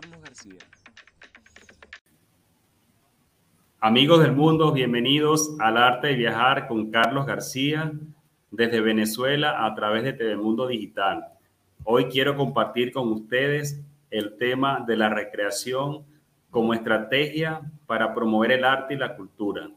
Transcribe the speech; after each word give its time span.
Carlos 0.00 0.22
García. 0.22 0.58
Amigos 3.80 4.22
del 4.22 4.32
mundo, 4.32 4.72
bienvenidos 4.72 5.54
al 5.60 5.76
arte 5.76 6.08
de 6.08 6.14
viajar 6.14 6.68
con 6.68 6.90
Carlos 6.90 7.26
García 7.26 7.92
desde 8.50 8.80
Venezuela 8.80 9.66
a 9.66 9.74
través 9.74 10.04
de 10.04 10.14
Telemundo 10.14 10.68
Digital. 10.68 11.26
Hoy 11.84 12.06
quiero 12.06 12.34
compartir 12.34 12.92
con 12.92 13.12
ustedes 13.12 13.82
el 14.10 14.38
tema 14.38 14.82
de 14.86 14.96
la 14.96 15.10
recreación 15.10 16.06
como 16.48 16.72
estrategia 16.72 17.60
para 17.86 18.14
promover 18.14 18.52
el 18.52 18.64
arte 18.64 18.94
y 18.94 18.98
la 18.98 19.14
cultura. 19.16 19.68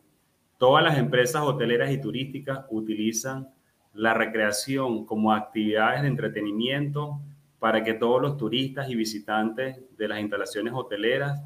Todas 0.57 0.85
las 0.85 0.97
empresas 0.97 1.41
hoteleras 1.41 1.91
y 1.91 1.99
turísticas 1.99 2.65
utilizan 2.69 3.49
la 3.93 4.13
recreación 4.13 5.05
como 5.05 5.33
actividades 5.33 6.03
de 6.03 6.07
entretenimiento 6.07 7.19
para 7.63 7.81
que 7.81 7.93
todos 7.93 8.21
los 8.21 8.35
turistas 8.35 8.89
y 8.89 8.95
visitantes 8.95 9.79
de 9.97 10.07
las 10.09 10.19
instalaciones 10.19 10.73
hoteleras 10.75 11.41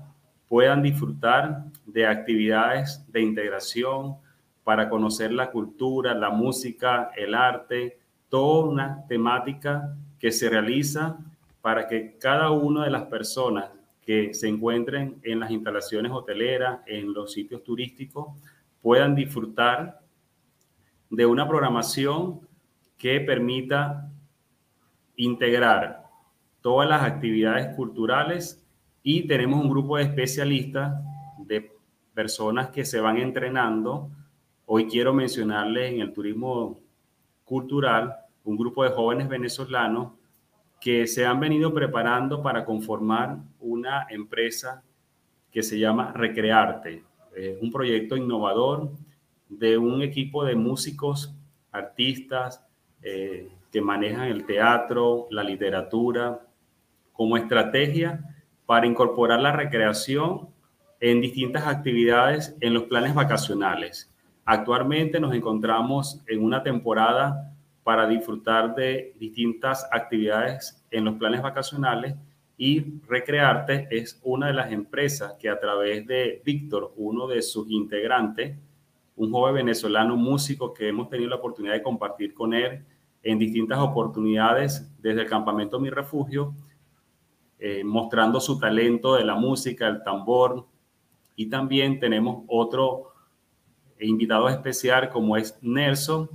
puedan 0.48 0.82
disfrutar 0.82 1.66
de 1.86 2.08
actividades 2.08 3.06
de 3.12 3.22
integración 3.22 4.16
para 4.64 4.90
conocer 4.90 5.32
la 5.32 5.52
cultura, 5.52 6.16
la 6.16 6.32
música, 6.32 7.12
el 7.16 7.36
arte, 7.36 8.00
toda 8.30 8.68
una 8.68 9.06
temática 9.08 9.96
que 10.18 10.32
se 10.32 10.50
realiza 10.50 11.20
para 11.62 11.88
que 11.88 12.18
cada 12.18 12.50
una 12.50 12.86
de 12.86 12.90
las 12.90 13.04
personas 13.04 13.70
que 14.02 14.34
se 14.34 14.48
encuentren 14.48 15.20
en 15.22 15.40
las 15.40 15.52
instalaciones 15.52 16.12
hoteleras, 16.12 16.80
en 16.88 17.14
los 17.14 17.32
sitios 17.32 17.64
turísticos, 17.64 18.30
puedan 18.82 19.14
disfrutar 19.14 20.00
de 21.12 21.28
una 21.28 21.48
programación 21.48 22.40
que 22.98 23.20
permita 23.20 24.10
integrar 25.16 26.07
todas 26.68 26.90
las 26.90 27.02
actividades 27.02 27.74
culturales 27.78 28.62
y 29.02 29.26
tenemos 29.26 29.64
un 29.64 29.70
grupo 29.70 29.96
de 29.96 30.04
especialistas, 30.04 31.02
de 31.38 31.72
personas 32.14 32.72
que 32.72 32.84
se 32.84 33.00
van 33.00 33.16
entrenando. 33.20 34.10
Hoy 34.66 34.86
quiero 34.88 35.14
mencionarles 35.14 35.94
en 35.94 36.02
el 36.02 36.12
turismo 36.12 36.78
cultural 37.46 38.18
un 38.44 38.58
grupo 38.58 38.84
de 38.84 38.90
jóvenes 38.90 39.30
venezolanos 39.30 40.12
que 40.82 41.08
se 41.08 41.26
han 41.26 41.40
venido 41.40 41.74
preparando 41.74 42.44
para 42.44 42.66
conformar 42.66 43.38
una 43.62 44.06
empresa 44.10 44.84
que 45.50 45.64
se 45.64 45.80
llama 45.80 46.12
Recrearte. 46.12 47.02
Es 47.34 47.62
un 47.62 47.72
proyecto 47.72 48.18
innovador 48.18 48.92
de 49.48 49.78
un 49.78 50.02
equipo 50.02 50.44
de 50.44 50.58
músicos, 50.58 51.34
artistas 51.72 52.62
eh, 53.02 53.54
que 53.72 53.80
manejan 53.80 54.28
el 54.28 54.46
teatro, 54.46 55.28
la 55.32 55.44
literatura, 55.44 56.42
como 57.18 57.36
estrategia 57.36 58.24
para 58.66 58.86
incorporar 58.86 59.42
la 59.42 59.52
recreación 59.52 60.48
en 61.00 61.20
distintas 61.20 61.68
actividades 61.68 62.56
en 62.62 62.74
los 62.74 62.84
planes 62.84 63.14
vacacionales. 63.14 64.14
Actualmente 64.46 65.20
nos 65.20 65.34
encontramos 65.34 66.22
en 66.28 66.44
una 66.44 66.64
temporada 66.64 67.54
para 67.84 68.08
disfrutar 68.08 68.76
de 68.76 69.14
distintas 69.20 69.88
actividades 69.92 70.84
en 70.92 71.06
los 71.06 71.16
planes 71.16 71.42
vacacionales 71.42 72.16
y 72.58 73.00
Recrearte 73.08 73.88
es 73.92 74.20
una 74.24 74.48
de 74.48 74.54
las 74.54 74.72
empresas 74.72 75.36
que 75.40 75.50
a 75.50 75.60
través 75.60 76.06
de 76.08 76.42
Víctor, 76.44 76.94
uno 76.98 77.28
de 77.28 77.42
sus 77.42 77.70
integrantes, 77.70 78.58
un 79.16 79.32
joven 79.32 79.56
venezolano 79.56 80.16
músico 80.16 80.74
que 80.74 80.88
hemos 80.88 81.10
tenido 81.10 81.30
la 81.30 81.36
oportunidad 81.36 81.74
de 81.74 81.84
compartir 81.84 82.34
con 82.34 82.54
él 82.54 82.84
en 83.24 83.40
distintas 83.40 83.80
oportunidades 83.80 84.90
desde 85.02 85.22
el 85.22 85.30
campamento 85.30 85.80
Mi 85.80 85.90
Refugio, 85.90 86.54
eh, 87.60 87.84
mostrando 87.84 88.40
su 88.40 88.60
talento 88.60 89.16
de 89.16 89.26
la 89.26 89.36
música, 89.36 89.88
el 89.88 90.04
tambor. 90.04 90.68
Y 91.36 91.50
también 91.50 92.00
tenemos 92.00 92.44
otro 92.48 93.14
invitado 94.00 94.50
especial 94.50 95.10
como 95.10 95.38
es 95.38 95.58
Nelson, 95.62 96.30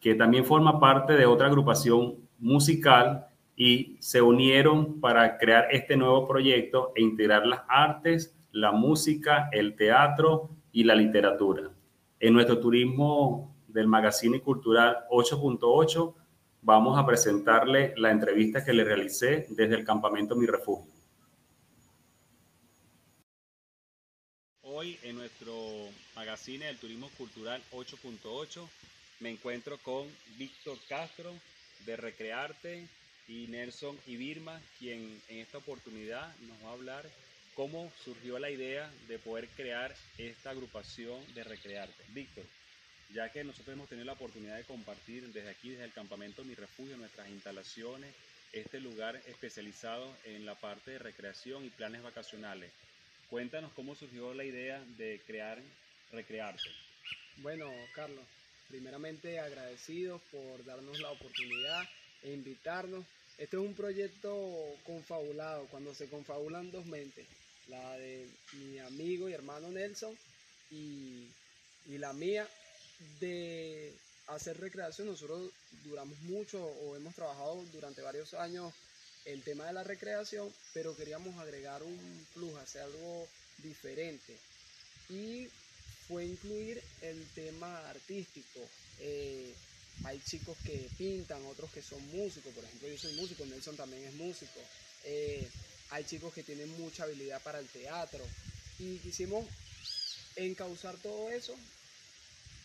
que 0.00 0.14
también 0.14 0.44
forma 0.44 0.80
parte 0.80 1.14
de 1.14 1.26
otra 1.26 1.46
agrupación 1.46 2.16
musical 2.38 3.26
y 3.56 3.96
se 4.00 4.22
unieron 4.22 5.00
para 5.00 5.36
crear 5.36 5.68
este 5.70 5.96
nuevo 5.96 6.26
proyecto 6.26 6.92
e 6.94 7.02
integrar 7.02 7.46
las 7.46 7.60
artes, 7.68 8.34
la 8.52 8.72
música, 8.72 9.48
el 9.52 9.76
teatro 9.76 10.50
y 10.72 10.84
la 10.84 10.94
literatura. 10.94 11.70
En 12.18 12.34
nuestro 12.34 12.58
turismo 12.58 13.54
del 13.68 13.86
Magazine 13.86 14.40
Cultural 14.40 14.98
8.8 15.10 16.14
vamos 16.62 16.98
a 16.98 17.06
presentarle 17.06 17.94
la 17.96 18.10
entrevista 18.10 18.64
que 18.64 18.72
le 18.72 18.84
realicé 18.84 19.46
desde 19.50 19.74
el 19.74 19.84
campamento 19.84 20.36
Mi 20.36 20.46
Refugio. 20.46 20.92
Hoy 24.62 24.98
en 25.02 25.16
nuestro 25.16 25.52
magazine 26.14 26.66
del 26.66 26.78
Turismo 26.78 27.08
Cultural 27.18 27.62
8.8 27.72 28.66
me 29.20 29.30
encuentro 29.30 29.78
con 29.78 30.06
Víctor 30.38 30.78
Castro 30.88 31.32
de 31.86 31.96
Recrearte 31.96 32.86
y 33.28 33.46
Nelson 33.48 33.96
Ibirma, 34.06 34.60
quien 34.78 35.20
en 35.28 35.38
esta 35.38 35.58
oportunidad 35.58 36.34
nos 36.40 36.64
va 36.64 36.70
a 36.70 36.74
hablar 36.74 37.04
cómo 37.54 37.90
surgió 38.04 38.38
la 38.38 38.50
idea 38.50 38.90
de 39.08 39.18
poder 39.18 39.48
crear 39.56 39.94
esta 40.18 40.50
agrupación 40.50 41.18
de 41.34 41.44
Recrearte. 41.44 42.04
Víctor, 42.14 42.44
ya 43.14 43.30
que 43.30 43.44
nosotros 43.44 43.74
hemos 43.74 43.88
tenido 43.88 44.06
la 44.06 44.12
oportunidad 44.12 44.56
de 44.56 44.64
compartir 44.64 45.32
desde 45.32 45.50
aquí, 45.50 45.70
desde 45.70 45.84
el 45.84 45.92
campamento 45.92 46.44
Mi 46.44 46.54
Refugio, 46.54 46.96
nuestras 46.96 47.28
instalaciones, 47.28 48.14
este 48.52 48.80
lugar 48.80 49.16
especializado 49.26 50.12
en 50.24 50.44
la 50.44 50.54
parte 50.54 50.92
de 50.92 50.98
recreación 50.98 51.64
y 51.64 51.70
planes 51.70 52.02
vacacionales. 52.02 52.70
Cuéntanos 53.28 53.72
cómo 53.74 53.94
surgió 53.94 54.34
la 54.34 54.44
idea 54.44 54.82
de 54.96 55.20
crear 55.26 55.58
Recrearte. 56.12 56.68
Bueno, 57.36 57.70
Carlos, 57.94 58.24
primeramente 58.68 59.38
agradecidos 59.38 60.20
por 60.32 60.64
darnos 60.64 60.98
la 60.98 61.10
oportunidad 61.10 61.88
e 62.22 62.32
invitarnos. 62.32 63.04
Este 63.38 63.56
es 63.56 63.62
un 63.62 63.74
proyecto 63.74 64.34
confabulado, 64.84 65.66
cuando 65.66 65.94
se 65.94 66.08
confabulan 66.08 66.70
dos 66.70 66.84
mentes, 66.86 67.26
la 67.68 67.96
de 67.96 68.26
mi 68.54 68.78
amigo 68.80 69.28
y 69.28 69.32
hermano 69.32 69.70
Nelson 69.70 70.16
y, 70.70 71.28
y 71.86 71.98
la 71.98 72.12
mía, 72.12 72.46
de 73.20 73.92
hacer 74.28 74.58
recreación, 74.58 75.08
nosotros 75.08 75.50
duramos 75.84 76.18
mucho 76.22 76.62
o 76.62 76.96
hemos 76.96 77.14
trabajado 77.14 77.64
durante 77.72 78.02
varios 78.02 78.34
años 78.34 78.72
el 79.24 79.42
tema 79.42 79.66
de 79.66 79.72
la 79.72 79.84
recreación, 79.84 80.50
pero 80.72 80.96
queríamos 80.96 81.36
agregar 81.38 81.82
un 81.82 82.26
plus, 82.34 82.54
hacer 82.56 82.82
algo 82.82 83.26
diferente. 83.58 84.36
Y 85.08 85.48
fue 86.08 86.24
incluir 86.24 86.82
el 87.02 87.26
tema 87.34 87.88
artístico. 87.90 88.60
Eh, 89.00 89.54
hay 90.04 90.20
chicos 90.20 90.56
que 90.64 90.88
pintan, 90.96 91.44
otros 91.46 91.70
que 91.70 91.82
son 91.82 92.04
músicos, 92.08 92.52
por 92.54 92.64
ejemplo 92.64 92.88
yo 92.88 92.98
soy 92.98 93.12
músico, 93.14 93.44
Nelson 93.44 93.76
también 93.76 94.04
es 94.04 94.14
músico. 94.14 94.60
Eh, 95.04 95.46
hay 95.90 96.04
chicos 96.04 96.32
que 96.32 96.42
tienen 96.42 96.70
mucha 96.80 97.04
habilidad 97.04 97.42
para 97.42 97.58
el 97.58 97.68
teatro 97.68 98.24
y 98.78 98.96
quisimos 98.98 99.46
encauzar 100.36 100.96
todo 100.98 101.30
eso 101.30 101.54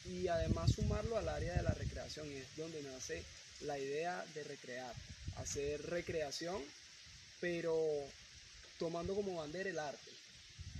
y 0.07 0.27
además 0.27 0.71
sumarlo 0.71 1.17
al 1.17 1.29
área 1.29 1.55
de 1.55 1.63
la 1.63 1.73
recreación 1.73 2.31
y 2.31 2.35
es 2.35 2.55
donde 2.57 2.81
nace 2.83 3.23
la 3.61 3.79
idea 3.79 4.23
de 4.33 4.43
recrear, 4.43 4.93
hacer 5.37 5.81
recreación, 5.83 6.61
pero 7.41 7.75
tomando 8.77 9.15
como 9.15 9.35
bandera 9.35 9.69
el 9.69 9.79
arte, 9.79 10.11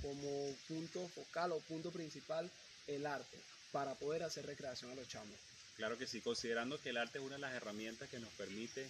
como 0.02 0.56
punto 0.68 1.08
focal 1.10 1.54
o 1.54 1.60
punto 1.62 1.92
principal 1.92 2.50
el 2.88 3.06
arte, 3.06 3.38
para 3.72 3.96
poder 3.96 4.24
hacer 4.24 4.46
recreación 4.46 4.92
a 4.92 4.96
los 4.96 5.08
chamos. 5.08 5.36
Claro 5.78 5.98
que 5.98 6.08
sí, 6.08 6.22
considerando 6.22 6.80
que 6.80 6.90
el 6.90 6.98
arte 6.98 7.18
es 7.18 7.26
una 7.26 7.36
de 7.36 7.42
las 7.42 7.54
herramientas 7.54 8.10
que 8.10 8.20
nos 8.20 8.32
permite 8.34 8.86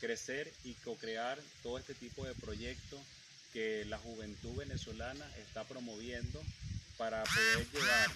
crecer 0.00 0.52
y 0.64 0.74
co-crear 0.74 1.38
todo 1.62 1.78
este 1.78 1.94
tipo 1.94 2.24
de 2.24 2.34
proyectos 2.34 3.00
que 3.52 3.84
la 3.84 3.98
juventud 3.98 4.56
venezolana 4.56 5.30
está 5.38 5.62
promoviendo 5.64 6.42
para 6.96 7.22
poder 7.22 7.70
llevar 7.70 8.10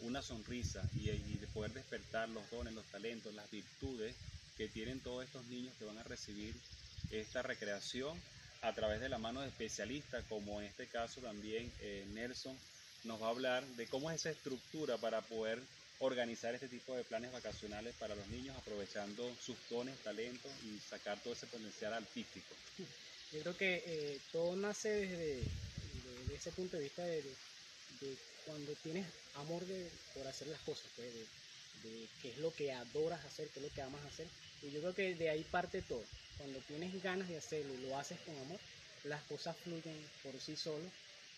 una 0.00 0.22
sonrisa 0.22 0.82
y, 0.94 1.06
de 1.08 1.46
poder 1.48 1.72
despertar 1.72 2.28
los 2.28 2.48
dones, 2.50 2.74
los 2.74 2.84
talentos, 2.86 3.34
las 3.34 3.50
virtudes 3.50 4.14
que 4.56 4.68
tienen 4.68 5.00
todos 5.00 5.24
estos 5.24 5.44
niños 5.46 5.74
que 5.78 5.84
van 5.84 5.98
a 5.98 6.02
recibir 6.02 6.54
esta 7.10 7.42
recreación 7.42 8.18
a 8.62 8.72
través 8.74 9.00
de 9.00 9.08
la 9.08 9.18
mano 9.18 9.40
de 9.40 9.48
especialistas, 9.48 10.24
como 10.28 10.60
en 10.60 10.66
este 10.66 10.86
caso 10.86 11.20
también 11.20 11.70
eh, 11.80 12.04
Nelson 12.12 12.56
nos 13.04 13.22
va 13.22 13.26
a 13.26 13.30
hablar 13.30 13.64
de 13.76 13.86
cómo 13.86 14.10
es 14.10 14.20
esa 14.20 14.30
estructura 14.30 14.96
para 14.96 15.20
poder 15.22 15.62
organizar 16.00 16.54
este 16.54 16.68
tipo 16.68 16.94
de 16.94 17.04
planes 17.04 17.32
vacacionales 17.32 17.94
para 17.96 18.14
los 18.14 18.26
niños, 18.28 18.56
aprovechando 18.56 19.28
sus 19.44 19.56
dones, 19.68 19.96
talentos 19.98 20.50
y 20.64 20.78
sacar 20.88 21.18
todo 21.18 21.32
ese 21.32 21.46
potencial 21.46 21.92
artístico. 21.92 22.54
Yo 23.32 23.40
creo 23.40 23.56
que 23.56 23.82
eh, 23.86 24.20
todo 24.32 24.56
nace 24.56 24.88
desde, 24.88 25.42
ese 26.34 26.50
punto 26.52 26.76
de 26.76 26.84
vista 26.84 27.02
de, 27.02 27.22
cuando 28.46 28.72
tienes 28.82 29.06
amor 29.36 29.64
de, 29.66 29.90
por 30.14 30.26
hacer 30.26 30.48
las 30.48 30.60
cosas, 30.60 30.86
pues, 30.96 31.12
de, 31.12 31.26
qué 32.22 32.30
es 32.30 32.38
lo 32.38 32.52
que 32.52 32.72
adoras 32.72 33.24
hacer, 33.24 33.48
qué 33.48 33.60
es 33.60 33.66
lo 33.66 33.72
que 33.72 33.82
amas 33.82 34.04
hacer. 34.06 34.26
Y 34.62 34.70
yo 34.70 34.80
creo 34.80 34.94
que 34.94 35.14
de 35.14 35.30
ahí 35.30 35.44
parte 35.44 35.82
todo. 35.82 36.02
cuando 36.36 36.58
tienes 36.60 37.02
ganas 37.02 37.28
de 37.28 37.36
hacerlo 37.36 37.74
y 37.74 37.88
lo 37.88 37.96
haces 37.96 38.18
con 38.20 38.36
amor, 38.38 38.58
las 39.04 39.22
cosas 39.24 39.56
fluyen 39.64 39.96
por 40.22 40.38
sí 40.40 40.56
solos. 40.56 40.90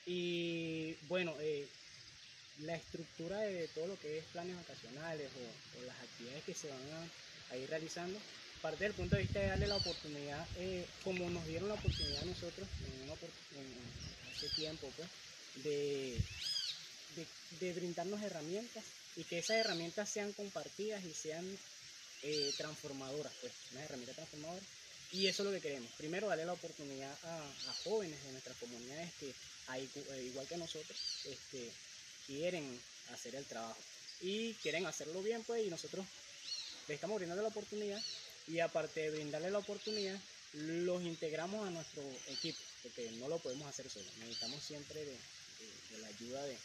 Y 0.06 0.94
bueno, 1.08 1.34
eh, 1.40 1.66
la 2.62 2.76
estructura 2.76 3.38
de 3.40 3.68
todo 3.68 3.86
lo 3.86 3.98
que 3.98 4.18
es 4.18 4.24
planes 4.26 4.56
vacacionales 4.56 5.30
o, 5.78 5.84
las 5.86 5.98
actividades 6.00 6.44
que 6.44 6.54
se 6.54 6.68
van 6.68 6.80
a, 7.50 7.56
ir 7.56 7.68
realizando, 7.68 8.18
parte 8.62 8.84
del 8.84 8.92
punto 8.92 9.16
de 9.16 9.22
vista 9.22 9.40
de 9.40 9.48
darle 9.48 9.66
la 9.66 9.76
oportunidad, 9.76 10.46
eh, 10.58 10.86
como 11.02 11.28
nos 11.30 11.44
dieron 11.46 11.68
la 11.68 11.74
oportunidad 11.74 12.22
a 12.22 12.26
nosotros 12.26 12.68
en, 12.86 13.10
hace 14.30 14.48
tiempo, 14.54 14.88
pues, 14.96 15.08
de, 15.56 16.18
de, 17.60 17.72
brindarnos 17.72 18.22
herramientas 18.22 18.84
y 19.16 19.24
que 19.24 19.38
esas 19.38 19.56
herramientas 19.56 20.08
sean 20.08 20.32
compartidas 20.32 21.04
y 21.04 21.12
sean 21.12 21.44
eh, 22.22 22.52
transformadoras, 22.56 23.32
pues, 23.40 23.52
unas 23.72 23.84
herramientas 23.84 24.16
transformadoras. 24.16 24.64
Y 25.12 25.26
eso 25.26 25.42
es 25.42 25.48
lo 25.48 25.52
que 25.52 25.60
queremos. 25.60 25.90
Primero, 25.98 26.28
darle 26.28 26.44
la 26.44 26.52
oportunidad 26.52 27.12
a, 27.24 27.74
jóvenes 27.84 28.22
de 28.24 28.32
nuestras 28.32 28.56
comunidades 28.58 29.10
que, 29.18 29.30
eh, 29.30 30.22
igual 30.24 30.46
que 30.46 30.56
nosotros, 30.56 30.96
este, 31.24 31.70
quieren 32.26 32.80
hacer 33.12 33.34
el 33.34 33.44
trabajo 33.44 33.80
y 34.20 34.54
quieren 34.54 34.86
hacerlo 34.86 35.22
bien, 35.22 35.42
pues, 35.44 35.66
y 35.66 35.70
nosotros 35.70 36.06
les 36.86 36.94
estamos 36.94 37.16
brindando 37.16 37.42
la 37.42 37.48
oportunidad 37.48 38.00
y 38.46 38.60
aparte 38.60 39.00
de 39.00 39.10
brindarle 39.10 39.50
la 39.50 39.58
oportunidad, 39.58 40.18
los 40.52 41.02
integramos 41.02 41.66
a 41.66 41.70
nuestro 41.70 42.02
equipo, 42.28 42.58
porque 42.82 43.10
no 43.12 43.28
lo 43.28 43.38
podemos 43.38 43.68
hacer 43.68 43.88
solo, 43.88 44.06
necesitamos 44.18 44.62
siempre 44.62 45.04
de, 45.04 45.16
la 46.00 46.08
ayuda 46.08 46.42
de, 46.44 46.56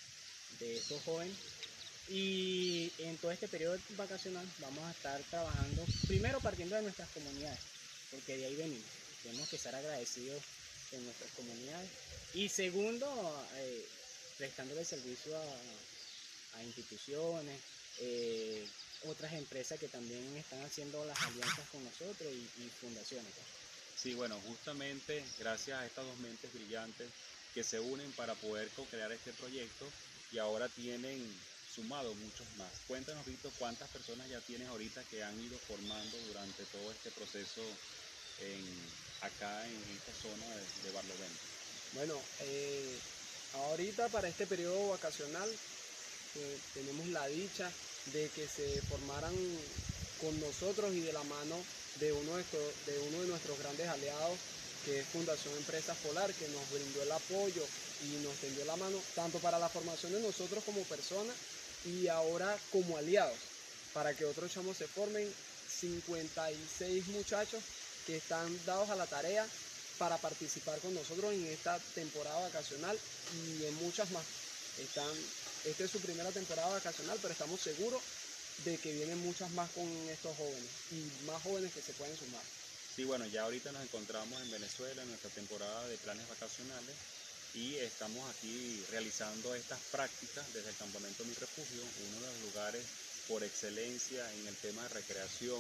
de 0.59 0.77
estos 0.77 1.01
jóvenes 1.03 1.35
y 2.07 2.91
en 2.99 3.17
todo 3.17 3.31
este 3.31 3.47
periodo 3.47 3.79
vacacional 3.97 4.47
vamos 4.59 4.83
a 4.85 4.91
estar 4.91 5.19
trabajando, 5.23 5.83
primero 6.07 6.39
partiendo 6.39 6.75
de 6.75 6.83
nuestras 6.83 7.09
comunidades, 7.09 7.59
porque 8.11 8.37
de 8.37 8.45
ahí 8.45 8.55
venimos, 8.55 8.85
tenemos 9.23 9.49
que 9.49 9.55
estar 9.55 9.73
agradecidos 9.73 10.41
en 10.91 11.03
nuestras 11.03 11.31
comunidades. 11.31 11.89
Y 12.35 12.49
segundo, 12.49 13.07
eh, 13.55 13.85
prestándole 14.37 14.85
servicio 14.85 15.35
a, 15.35 16.63
instituciones, 16.63 17.59
eh, 17.99 18.65
otras 19.07 19.33
empresas 19.33 19.77
que 19.77 19.89
también 19.89 20.37
están 20.37 20.61
haciendo 20.63 21.03
las 21.05 21.21
alianzas 21.21 21.67
con 21.69 21.83
nosotros 21.83 22.31
y, 22.31 22.69
fundaciones. 22.79 23.31
Sí, 24.01 24.13
bueno, 24.13 24.39
justamente 24.47 25.23
gracias 25.37 25.79
a 25.79 25.85
estas 25.85 26.05
dos 26.05 26.17
mentes 26.19 26.53
brillantes 26.53 27.09
que 27.55 27.63
se 27.63 27.79
unen 27.79 28.11
para 28.11 28.35
poder 28.35 28.69
co-crear 28.75 29.11
este 29.11 29.33
proyecto 29.33 29.85
y 30.31 30.37
ahora 30.37 30.69
tienen 30.69 31.25
sumado 31.73 32.13
muchos 32.13 32.45
más. 32.57 32.69
Cuéntanos, 32.87 33.25
Víctor, 33.25 33.51
cuántas 33.57 33.89
personas 33.89 34.29
ya 34.29 34.39
tienes 34.41 34.67
ahorita 34.67 35.03
que 35.05 35.23
han 35.23 35.39
ido 35.41 35.57
formando 35.57 36.17
durante 36.27 36.63
todo 36.65 36.91
este 36.91 37.09
proceso 37.11 37.61
acá 39.21 39.65
en 39.65 39.81
esta 39.97 40.13
zona 40.21 40.45
de, 40.55 40.87
de 40.87 40.91
Barlovento. 40.93 41.39
Bueno, 41.93 42.21
eh, 42.41 42.99
Ahorita 43.55 44.09
para 44.09 44.27
este 44.27 44.45
periodo 44.45 44.89
vacacional 44.89 45.49
eh, 45.49 46.57
tenemos 46.73 47.07
la 47.07 47.25
dicha 47.27 47.71
de 48.11 48.29
que 48.29 48.47
se 48.47 48.81
formaran 48.83 49.33
con 50.19 50.37
nosotros 50.41 50.93
y 50.93 50.99
de 50.99 51.13
la 51.13 51.23
mano 51.23 51.55
de 51.99 52.11
uno 52.11 52.35
de 52.35 53.27
nuestros 53.27 53.57
grandes 53.59 53.87
aliados, 53.87 54.37
que 54.85 54.99
es 54.99 55.07
Fundación 55.07 55.53
Empresas 55.57 55.97
Polar, 55.97 56.31
que 56.33 56.47
nos 56.49 56.69
brindó 56.71 57.01
el 57.01 57.11
apoyo 57.11 57.65
y 58.03 58.23
nos 58.23 58.35
tendió 58.35 58.63
la 58.65 58.75
mano 58.75 59.01
tanto 59.15 59.39
para 59.39 59.57
la 59.57 59.67
formación 59.67 60.13
de 60.13 60.21
nosotros 60.21 60.63
como 60.63 60.83
personas 60.83 61.35
y 61.85 62.07
ahora 62.07 62.55
como 62.71 62.97
aliados, 62.97 63.37
para 63.93 64.13
que 64.13 64.25
otros 64.25 64.51
chamos 64.51 64.77
se 64.77 64.87
formen 64.87 65.27
56 65.79 67.07
muchachos 67.07 67.61
que 68.05 68.17
están 68.17 68.47
dados 68.65 68.89
a 68.89 68.95
la 68.95 69.07
tarea 69.07 69.45
para 69.97 70.17
participar 70.17 70.79
con 70.79 70.93
nosotros 70.93 71.33
en 71.33 71.45
esta 71.47 71.79
temporada 71.95 72.39
vacacional 72.41 72.97
y 73.33 73.65
en 73.65 73.75
muchas 73.75 74.11
más. 74.11 74.23
Están, 74.77 75.09
esta 75.65 75.83
es 75.83 75.91
su 75.91 75.99
primera 75.99 76.29
temporada 76.31 76.69
vacacional, 76.69 77.17
pero 77.21 77.31
estamos 77.31 77.59
seguros 77.59 78.01
de 78.65 78.77
que 78.77 78.93
vienen 78.93 79.19
muchas 79.23 79.49
más 79.51 79.69
con 79.71 79.87
estos 80.09 80.35
jóvenes 80.37 80.69
y 80.91 81.25
más 81.25 81.41
jóvenes 81.41 81.73
que 81.73 81.81
se 81.81 81.93
pueden 81.93 82.15
sumar. 82.17 82.43
Sí, 82.95 83.03
bueno, 83.03 83.25
ya 83.27 83.43
ahorita 83.43 83.73
nos 83.73 83.83
encontramos 83.83 84.41
en 84.41 84.51
Venezuela 84.51 85.01
en 85.01 85.09
nuestra 85.09 85.29
temporada 85.31 85.85
de 85.89 85.97
planes 85.97 86.25
vacacionales 86.29 86.95
y 87.53 87.75
estamos 87.75 88.23
aquí 88.29 88.81
realizando 88.89 89.53
estas 89.53 89.81
prácticas 89.91 90.45
desde 90.53 90.69
el 90.69 90.77
campamento 90.77 91.25
Mi 91.25 91.33
Refugio, 91.33 91.83
uno 91.83 92.25
de 92.25 92.31
los 92.31 92.41
lugares 92.53 92.85
por 93.27 93.43
excelencia 93.43 94.23
en 94.35 94.47
el 94.47 94.55
tema 94.55 94.81
de 94.83 94.89
recreación. 94.95 95.59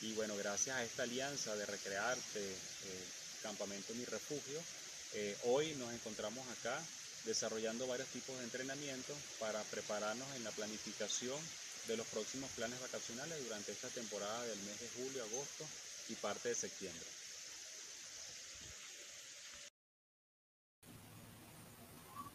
Y 0.00 0.14
bueno, 0.14 0.36
gracias 0.36 0.74
a 0.74 0.82
esta 0.82 1.04
alianza 1.04 1.54
de 1.54 1.64
Recrearte, 1.64 2.42
eh, 2.42 3.04
Campamento 3.40 3.94
Mi 3.94 4.04
Refugio. 4.06 4.60
Eh, 5.14 5.36
hoy 5.44 5.76
nos 5.76 5.94
encontramos 5.94 6.44
acá 6.58 6.76
desarrollando 7.24 7.86
varios 7.86 8.08
tipos 8.08 8.36
de 8.36 8.42
entrenamientos 8.42 9.16
para 9.38 9.62
prepararnos 9.70 10.26
en 10.34 10.42
la 10.42 10.50
planificación 10.50 11.38
de 11.86 11.96
los 11.96 12.06
próximos 12.08 12.50
planes 12.56 12.80
vacacionales 12.80 13.44
durante 13.44 13.70
esta 13.70 13.88
temporada 13.90 14.42
del 14.42 14.58
mes 14.58 14.80
de 14.80 14.88
julio, 14.96 15.22
agosto 15.22 15.64
y 16.10 16.14
parte 16.14 16.50
de 16.50 16.54
septiembre. 16.54 17.00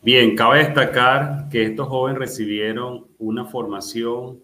Bien, 0.02 0.36
cabe 0.36 0.60
destacar 0.60 1.48
que 1.50 1.64
estos 1.64 1.88
jóvenes 1.88 2.20
recibieron 2.20 3.08
una 3.20 3.46
formación 3.46 4.42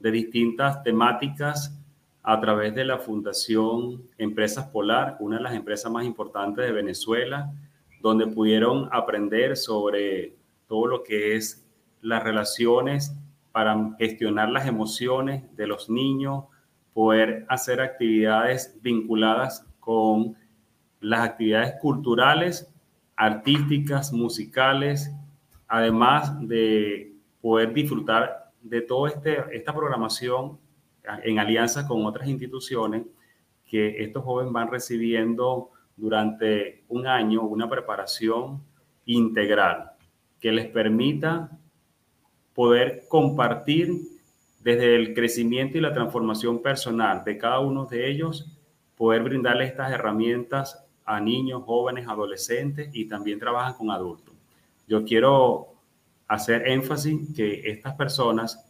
de 0.00 0.10
distintas 0.10 0.82
temáticas 0.82 1.78
a 2.22 2.40
través 2.40 2.74
de 2.74 2.84
la 2.84 2.98
Fundación 2.98 4.08
Empresas 4.16 4.66
Polar, 4.68 5.16
una 5.20 5.36
de 5.36 5.42
las 5.42 5.54
empresas 5.54 5.92
más 5.92 6.06
importantes 6.06 6.64
de 6.64 6.72
Venezuela, 6.72 7.52
donde 8.00 8.26
pudieron 8.26 8.88
aprender 8.90 9.56
sobre 9.56 10.34
todo 10.66 10.86
lo 10.86 11.02
que 11.02 11.36
es 11.36 11.62
las 12.00 12.22
relaciones 12.22 13.14
para 13.52 13.94
gestionar 13.98 14.48
las 14.48 14.66
emociones 14.66 15.44
de 15.56 15.66
los 15.66 15.90
niños, 15.90 16.44
poder 16.94 17.46
hacer 17.48 17.80
actividades 17.80 18.78
vinculadas 18.82 19.66
con 19.80 20.36
las 21.00 21.20
actividades 21.20 21.74
culturales, 21.80 22.72
artísticas, 23.16 24.12
musicales, 24.12 25.12
además 25.66 26.32
de 26.46 27.12
poder 27.40 27.72
disfrutar 27.72 28.52
de 28.62 28.82
toda 28.82 29.10
este, 29.10 29.38
esta 29.52 29.74
programación 29.74 30.58
en 31.24 31.38
alianza 31.38 31.86
con 31.86 32.06
otras 32.06 32.28
instituciones 32.28 33.02
que 33.66 34.02
estos 34.02 34.22
jóvenes 34.22 34.52
van 34.52 34.70
recibiendo 34.70 35.70
durante 35.96 36.84
un 36.88 37.06
año 37.06 37.42
una 37.42 37.68
preparación 37.68 38.62
integral 39.06 39.92
que 40.40 40.52
les 40.52 40.66
permita 40.66 41.50
poder 42.54 43.04
compartir 43.08 44.11
desde 44.62 44.94
el 44.94 45.14
crecimiento 45.14 45.76
y 45.76 45.80
la 45.80 45.92
transformación 45.92 46.62
personal 46.62 47.24
de 47.24 47.36
cada 47.36 47.60
uno 47.60 47.86
de 47.86 48.08
ellos, 48.10 48.46
poder 48.96 49.22
brindarles 49.22 49.70
estas 49.70 49.90
herramientas 49.92 50.84
a 51.04 51.20
niños, 51.20 51.64
jóvenes, 51.64 52.06
adolescentes 52.06 52.90
y 52.92 53.06
también 53.06 53.38
trabajan 53.38 53.74
con 53.74 53.90
adultos. 53.90 54.34
Yo 54.86 55.04
quiero 55.04 55.68
hacer 56.28 56.68
énfasis 56.68 57.34
que 57.34 57.68
estas 57.70 57.94
personas 57.94 58.64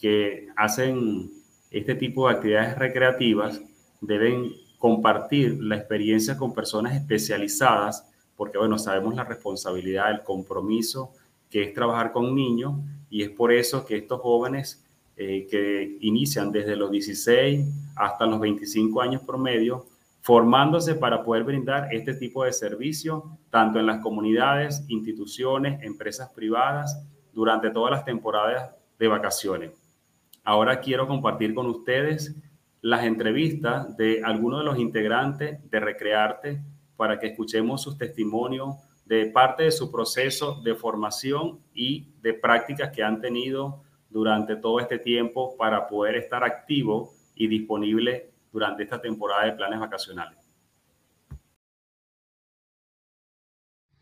que 0.00 0.48
hacen 0.56 1.30
este 1.70 1.94
tipo 1.94 2.28
de 2.28 2.34
actividades 2.34 2.76
recreativas 2.76 3.62
deben 4.00 4.52
compartir 4.78 5.62
la 5.62 5.76
experiencia 5.76 6.36
con 6.36 6.52
personas 6.52 6.96
especializadas, 6.96 8.10
porque 8.36 8.58
bueno, 8.58 8.78
sabemos 8.78 9.14
la 9.14 9.24
responsabilidad, 9.24 10.10
el 10.10 10.22
compromiso 10.24 11.12
que 11.48 11.62
es 11.62 11.72
trabajar 11.72 12.10
con 12.10 12.34
niños 12.34 12.74
y 13.08 13.22
es 13.22 13.30
por 13.30 13.52
eso 13.52 13.86
que 13.86 13.96
estos 13.96 14.20
jóvenes 14.20 14.84
eh, 15.16 15.46
que 15.50 15.98
inician 16.00 16.50
desde 16.50 16.76
los 16.76 16.90
16 16.90 17.66
hasta 17.96 18.26
los 18.26 18.40
25 18.40 19.00
años 19.00 19.22
promedio, 19.22 19.86
formándose 20.20 20.94
para 20.94 21.22
poder 21.22 21.44
brindar 21.44 21.92
este 21.92 22.14
tipo 22.14 22.44
de 22.44 22.52
servicio, 22.52 23.38
tanto 23.50 23.78
en 23.78 23.86
las 23.86 24.00
comunidades, 24.00 24.84
instituciones, 24.88 25.82
empresas 25.82 26.30
privadas, 26.30 27.04
durante 27.32 27.70
todas 27.70 27.90
las 27.90 28.04
temporadas 28.04 28.74
de 28.98 29.08
vacaciones. 29.08 29.72
Ahora 30.44 30.80
quiero 30.80 31.06
compartir 31.06 31.54
con 31.54 31.66
ustedes 31.66 32.34
las 32.80 33.04
entrevistas 33.04 33.96
de 33.96 34.22
algunos 34.24 34.60
de 34.60 34.64
los 34.64 34.78
integrantes 34.78 35.58
de 35.70 35.80
Recrearte 35.80 36.62
para 36.96 37.18
que 37.18 37.28
escuchemos 37.28 37.82
sus 37.82 37.96
testimonios 37.96 38.76
de 39.06 39.26
parte 39.26 39.64
de 39.64 39.70
su 39.70 39.90
proceso 39.90 40.60
de 40.62 40.74
formación 40.74 41.60
y 41.74 42.08
de 42.22 42.34
prácticas 42.34 42.90
que 42.90 43.02
han 43.02 43.20
tenido 43.20 43.82
durante 44.12 44.56
todo 44.56 44.80
este 44.80 44.98
tiempo 44.98 45.56
para 45.56 45.88
poder 45.88 46.16
estar 46.16 46.44
activo 46.44 47.12
y 47.34 47.48
disponible 47.48 48.30
durante 48.52 48.82
esta 48.82 49.00
temporada 49.00 49.46
de 49.46 49.52
planes 49.52 49.80
vacacionales. 49.80 50.38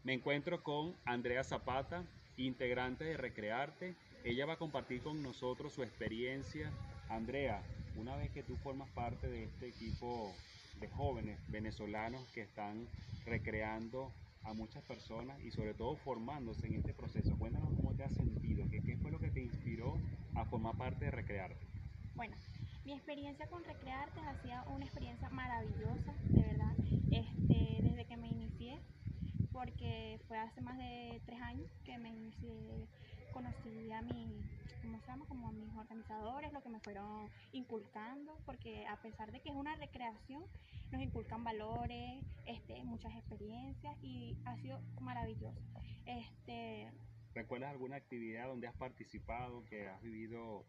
Me 0.02 0.14
encuentro 0.14 0.62
con 0.62 0.94
Andrea 1.04 1.44
Zapata, 1.44 2.04
integrante 2.36 3.04
de 3.04 3.16
Recrearte 3.16 3.94
ella 4.24 4.44
va 4.44 4.54
a 4.54 4.58
compartir 4.58 5.02
con 5.02 5.22
nosotros 5.22 5.72
su 5.72 5.82
experiencia. 5.82 6.70
Andrea, 7.08 7.62
una 7.96 8.16
vez 8.16 8.30
que 8.30 8.42
tú 8.42 8.56
formas 8.56 8.88
parte 8.90 9.28
de 9.28 9.44
este 9.44 9.68
equipo 9.68 10.34
de 10.78 10.88
jóvenes 10.88 11.38
venezolanos 11.48 12.22
que 12.34 12.42
están 12.42 12.86
recreando 13.24 14.12
a 14.44 14.52
muchas 14.52 14.82
personas 14.84 15.40
y 15.40 15.50
sobre 15.50 15.74
todo 15.74 15.96
formándose 15.96 16.66
en 16.66 16.74
este 16.74 16.94
proceso. 16.94 17.36
Cuéntanos 17.38 17.74
cómo 17.76 17.94
te 17.94 18.04
has 18.04 18.12
sentido, 18.14 18.66
qué, 18.70 18.96
fue 18.96 19.10
lo 19.10 19.18
que 19.18 19.30
te 19.30 19.40
inspiró 19.40 19.98
a 20.34 20.44
formar 20.44 20.76
parte 20.76 21.04
de 21.06 21.10
Recrearte. 21.10 21.66
Bueno, 22.14 22.36
mi 22.84 22.92
experiencia 22.92 23.46
con 23.48 23.64
Recrearte 23.64 24.20
ha 24.20 24.34
sido 24.42 24.74
una 24.74 24.84
experiencia 24.84 25.28
maravillosa, 25.30 26.14
de 26.24 26.42
verdad, 26.42 26.74
este, 27.10 27.82
desde 27.82 28.04
que 28.06 28.16
me 28.16 28.28
inicié, 28.28 28.78
porque 29.52 30.20
fue 30.26 30.38
hace 30.38 30.60
más 30.60 30.78
de 30.78 31.20
tres 31.26 31.40
años 31.40 31.70
que 31.84 31.98
me 31.98 32.10
inicié, 32.10 32.88
conocí 33.32 33.92
a 33.92 34.02
mi, 34.02 34.42
¿cómo 34.82 34.98
se 35.00 35.06
llama? 35.06 35.24
Como 35.26 35.48
a 35.48 35.52
mis 35.52 35.74
organizadores, 35.76 36.52
lo 36.52 36.62
que 36.62 36.68
me 36.68 36.80
fueron 36.80 37.28
inculcando, 37.52 38.38
porque 38.46 38.86
a 38.86 38.96
pesar 38.96 39.30
de 39.32 39.40
que 39.40 39.50
es 39.50 39.54
una 39.54 39.74
recreación, 39.76 40.44
nos 40.90 41.02
inculcan 41.02 41.44
valores, 41.44 42.24
este, 42.46 42.82
muchas 42.84 43.14
experiencias 43.14 43.96
y 44.02 44.36
ha 44.44 44.56
sido 44.58 44.80
maravilloso. 45.00 45.60
Este, 46.06 46.90
¿Recuerdas 47.34 47.70
alguna 47.70 47.96
actividad 47.96 48.48
donde 48.48 48.66
has 48.66 48.74
participado, 48.74 49.64
que 49.66 49.88
has 49.88 50.02
vivido 50.02 50.64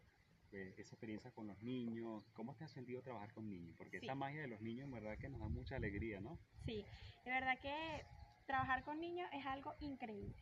eh, 0.52 0.74
esa 0.78 0.94
experiencia 0.94 1.32
con 1.32 1.48
los 1.48 1.60
niños? 1.62 2.22
¿Cómo 2.34 2.54
te 2.54 2.64
has 2.64 2.70
sentido 2.70 3.02
trabajar 3.02 3.32
con 3.32 3.48
niños? 3.50 3.74
Porque 3.76 3.98
Sí. 3.98 4.06
esa 4.06 4.14
magia 4.14 4.42
de 4.42 4.48
los 4.48 4.60
niños 4.60 4.84
en 4.84 4.92
verdad 4.92 5.18
que 5.18 5.28
nos 5.28 5.40
da 5.40 5.48
mucha 5.48 5.76
alegría, 5.76 6.20
¿no? 6.20 6.38
Sí, 6.64 6.84
de 7.24 7.30
verdad 7.30 7.58
que 7.60 8.04
trabajar 8.46 8.84
con 8.84 9.00
niños 9.00 9.28
es 9.32 9.44
algo 9.46 9.74
increíble. 9.80 10.36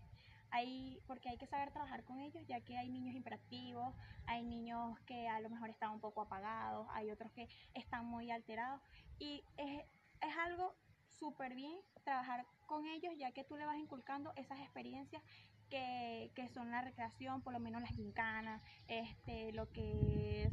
Hay, 0.51 1.01
porque 1.07 1.29
hay 1.29 1.39
que 1.39 1.47
saber 1.47 1.71
trabajar 1.71 2.05
con 2.05 2.21
ellos, 2.21 2.45
ya 2.47 2.61
que 2.61 2.77
hay 2.77 2.89
niños 2.89 3.15
hiperactivos, 3.15 3.95
hay 4.27 4.43
niños 4.43 4.99
que 5.07 5.29
a 5.29 5.41
lo 5.41 5.49
mejor 5.51 5.71
están 5.71 5.93
un 5.93 6.01
poco 6.01 6.23
apagados, 6.23 6.87
hay 6.91 7.11
otros 7.11 7.31
que 7.33 7.49
están 7.75 8.07
muy 8.07 8.31
alterados. 8.31 8.81
Y 9.19 9.45
es, 9.57 9.85
es 10.21 10.37
algo 10.45 10.75
súper 11.19 11.55
bien 11.55 11.79
trabajar 12.05 12.47
con 12.67 12.87
ellos, 12.87 13.13
ya 13.19 13.33
que 13.33 13.45
tú 13.45 13.57
le 13.57 13.67
vas 13.67 13.77
inculcando 13.77 14.33
esas 14.37 14.59
experiencias 14.61 15.23
que, 15.69 16.33
que 16.35 16.49
son 16.49 16.71
la 16.71 16.83
recreación, 16.83 17.43
por 17.43 17.53
lo 17.53 17.61
menos 17.61 17.81
las 17.81 17.91
gincanas, 17.91 18.63
este, 18.89 19.53
lo 19.53 19.71
que 19.71 20.45
es, 20.45 20.53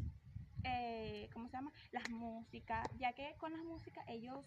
eh, 0.64 1.30
¿cómo 1.34 1.48
se 1.48 1.54
llama? 1.54 1.72
Las 1.92 2.10
músicas, 2.10 2.88
ya 2.98 3.14
que 3.14 3.36
con 3.38 3.52
las 3.52 3.64
músicas 3.64 4.06
ellos 4.08 4.46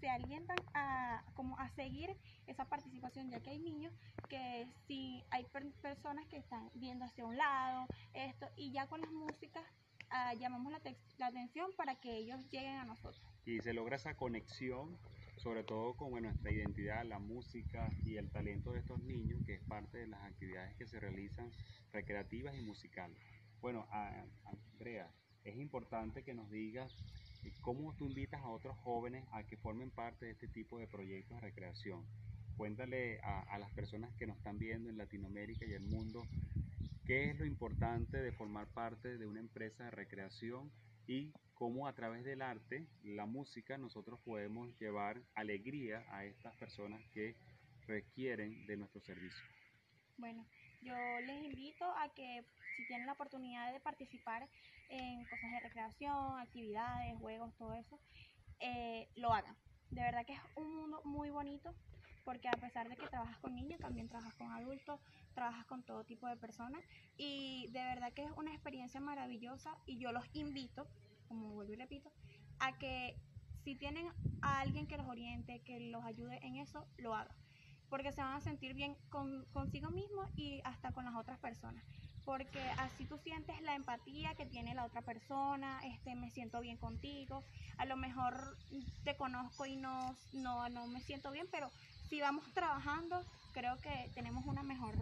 se 0.00 0.08
alientan 0.08 0.58
a, 0.74 1.22
como 1.34 1.58
a 1.58 1.68
seguir 1.70 2.10
esa 2.46 2.64
participación, 2.64 3.30
ya 3.30 3.40
que 3.40 3.50
hay 3.50 3.58
niños 3.58 3.92
que 4.28 4.66
si 4.86 5.22
hay 5.30 5.44
per- 5.44 5.72
personas 5.82 6.26
que 6.26 6.38
están 6.38 6.70
viendo 6.74 7.04
hacia 7.04 7.24
un 7.26 7.36
lado, 7.36 7.88
esto, 8.14 8.46
y 8.56 8.72
ya 8.72 8.86
con 8.86 9.00
las 9.00 9.12
músicas 9.12 9.62
ah, 10.10 10.34
llamamos 10.34 10.72
la, 10.72 10.80
la 11.18 11.26
atención 11.26 11.70
para 11.76 11.94
que 11.96 12.16
ellos 12.16 12.40
lleguen 12.50 12.76
a 12.76 12.84
nosotros. 12.84 13.22
Y 13.44 13.60
se 13.60 13.72
logra 13.72 13.96
esa 13.96 14.14
conexión, 14.16 14.98
sobre 15.36 15.64
todo 15.64 15.96
con 15.96 16.10
nuestra 16.22 16.50
identidad, 16.50 17.04
la 17.04 17.18
música 17.18 17.90
y 18.04 18.16
el 18.16 18.28
talento 18.30 18.72
de 18.72 18.80
estos 18.80 19.00
niños, 19.00 19.40
que 19.46 19.54
es 19.54 19.60
parte 19.62 19.98
de 19.98 20.06
las 20.06 20.22
actividades 20.24 20.74
que 20.76 20.86
se 20.86 21.00
realizan 21.00 21.50
recreativas 21.92 22.54
y 22.56 22.60
musicales. 22.62 23.18
Bueno, 23.60 23.86
a- 23.90 24.24
Andrea, 24.44 25.10
es 25.44 25.56
importante 25.56 26.22
que 26.22 26.34
nos 26.34 26.50
digas 26.50 26.94
cómo 27.60 27.94
tú 27.96 28.06
invitas 28.06 28.40
a 28.42 28.48
otros 28.48 28.76
jóvenes 28.78 29.24
a 29.32 29.44
que 29.44 29.56
formen 29.56 29.90
parte 29.90 30.26
de 30.26 30.32
este 30.32 30.48
tipo 30.48 30.78
de 30.78 30.86
proyectos 30.86 31.36
de 31.36 31.40
recreación. 31.40 32.04
Cuéntale 32.56 33.20
a, 33.22 33.40
a 33.40 33.58
las 33.58 33.70
personas 33.72 34.14
que 34.16 34.26
nos 34.26 34.36
están 34.36 34.58
viendo 34.58 34.90
en 34.90 34.98
Latinoamérica 34.98 35.64
y 35.66 35.72
el 35.72 35.82
mundo 35.82 36.26
qué 37.06 37.30
es 37.30 37.38
lo 37.38 37.44
importante 37.44 38.18
de 38.18 38.32
formar 38.32 38.68
parte 38.68 39.18
de 39.18 39.26
una 39.26 39.40
empresa 39.40 39.84
de 39.84 39.90
recreación 39.90 40.70
y 41.06 41.32
cómo 41.54 41.88
a 41.88 41.92
través 41.92 42.24
del 42.24 42.40
arte, 42.40 42.86
la 43.02 43.26
música, 43.26 43.76
nosotros 43.76 44.20
podemos 44.20 44.74
llevar 44.78 45.20
alegría 45.34 46.06
a 46.10 46.24
estas 46.24 46.54
personas 46.56 47.02
que 47.12 47.36
requieren 47.86 48.64
de 48.66 48.76
nuestro 48.76 49.00
servicio. 49.00 49.44
Bueno, 50.16 50.46
yo 50.82 50.94
les 51.20 51.44
invito 51.44 51.84
a 51.84 52.08
que 52.10 52.44
si 52.76 52.86
tienen 52.86 53.06
la 53.06 53.12
oportunidad 53.12 53.72
de 53.72 53.80
participar 53.80 54.48
en 54.88 55.24
cosas 55.24 55.50
de 55.50 55.60
recreación, 55.60 56.38
actividades, 56.38 57.16
juegos, 57.18 57.54
todo 57.56 57.74
eso, 57.74 57.98
eh, 58.60 59.08
lo 59.16 59.32
hagan. 59.32 59.56
De 59.90 60.02
verdad 60.02 60.24
que 60.24 60.34
es 60.34 60.40
un 60.56 60.74
mundo 60.74 61.00
muy 61.04 61.30
bonito 61.30 61.74
porque 62.24 62.48
a 62.48 62.52
pesar 62.52 62.88
de 62.88 62.96
que 62.96 63.08
trabajas 63.08 63.38
con 63.38 63.54
niños, 63.54 63.80
también 63.80 64.08
trabajas 64.08 64.34
con 64.34 64.52
adultos, 64.52 65.00
trabajas 65.34 65.64
con 65.66 65.82
todo 65.82 66.04
tipo 66.04 66.28
de 66.28 66.36
personas 66.36 66.82
y 67.16 67.68
de 67.72 67.80
verdad 67.80 68.12
que 68.12 68.24
es 68.24 68.30
una 68.36 68.52
experiencia 68.52 69.00
maravillosa 69.00 69.76
y 69.86 69.98
yo 69.98 70.12
los 70.12 70.24
invito, 70.34 70.86
como 71.28 71.54
vuelvo 71.54 71.72
y 71.72 71.76
repito, 71.76 72.12
a 72.58 72.78
que 72.78 73.16
si 73.64 73.74
tienen 73.74 74.08
a 74.42 74.60
alguien 74.60 74.86
que 74.86 74.96
los 74.96 75.06
oriente, 75.06 75.60
que 75.64 75.80
los 75.80 76.04
ayude 76.04 76.38
en 76.46 76.56
eso, 76.56 76.86
lo 76.98 77.14
hagan 77.14 77.36
porque 77.90 78.12
se 78.12 78.22
van 78.22 78.34
a 78.34 78.40
sentir 78.40 78.74
bien 78.74 78.96
con, 79.10 79.44
consigo 79.52 79.90
mismo 79.90 80.24
y 80.36 80.60
hasta 80.64 80.92
con 80.92 81.04
las 81.04 81.14
otras 81.16 81.38
personas. 81.38 81.84
Porque 82.24 82.62
así 82.78 83.04
tú 83.06 83.18
sientes 83.18 83.60
la 83.62 83.74
empatía 83.74 84.34
que 84.34 84.46
tiene 84.46 84.74
la 84.74 84.84
otra 84.84 85.02
persona, 85.02 85.80
este, 85.84 86.14
me 86.14 86.30
siento 86.30 86.60
bien 86.60 86.76
contigo, 86.76 87.42
a 87.78 87.84
lo 87.86 87.96
mejor 87.96 88.56
te 89.04 89.16
conozco 89.16 89.66
y 89.66 89.76
no, 89.76 90.16
no, 90.32 90.68
no 90.68 90.86
me 90.86 91.00
siento 91.00 91.30
bien, 91.30 91.48
pero 91.50 91.70
si 92.08 92.20
vamos 92.20 92.44
trabajando, 92.54 93.24
creo 93.52 93.78
que 93.80 94.10
tenemos 94.14 94.44
una 94.46 94.62
mejor 94.62 94.94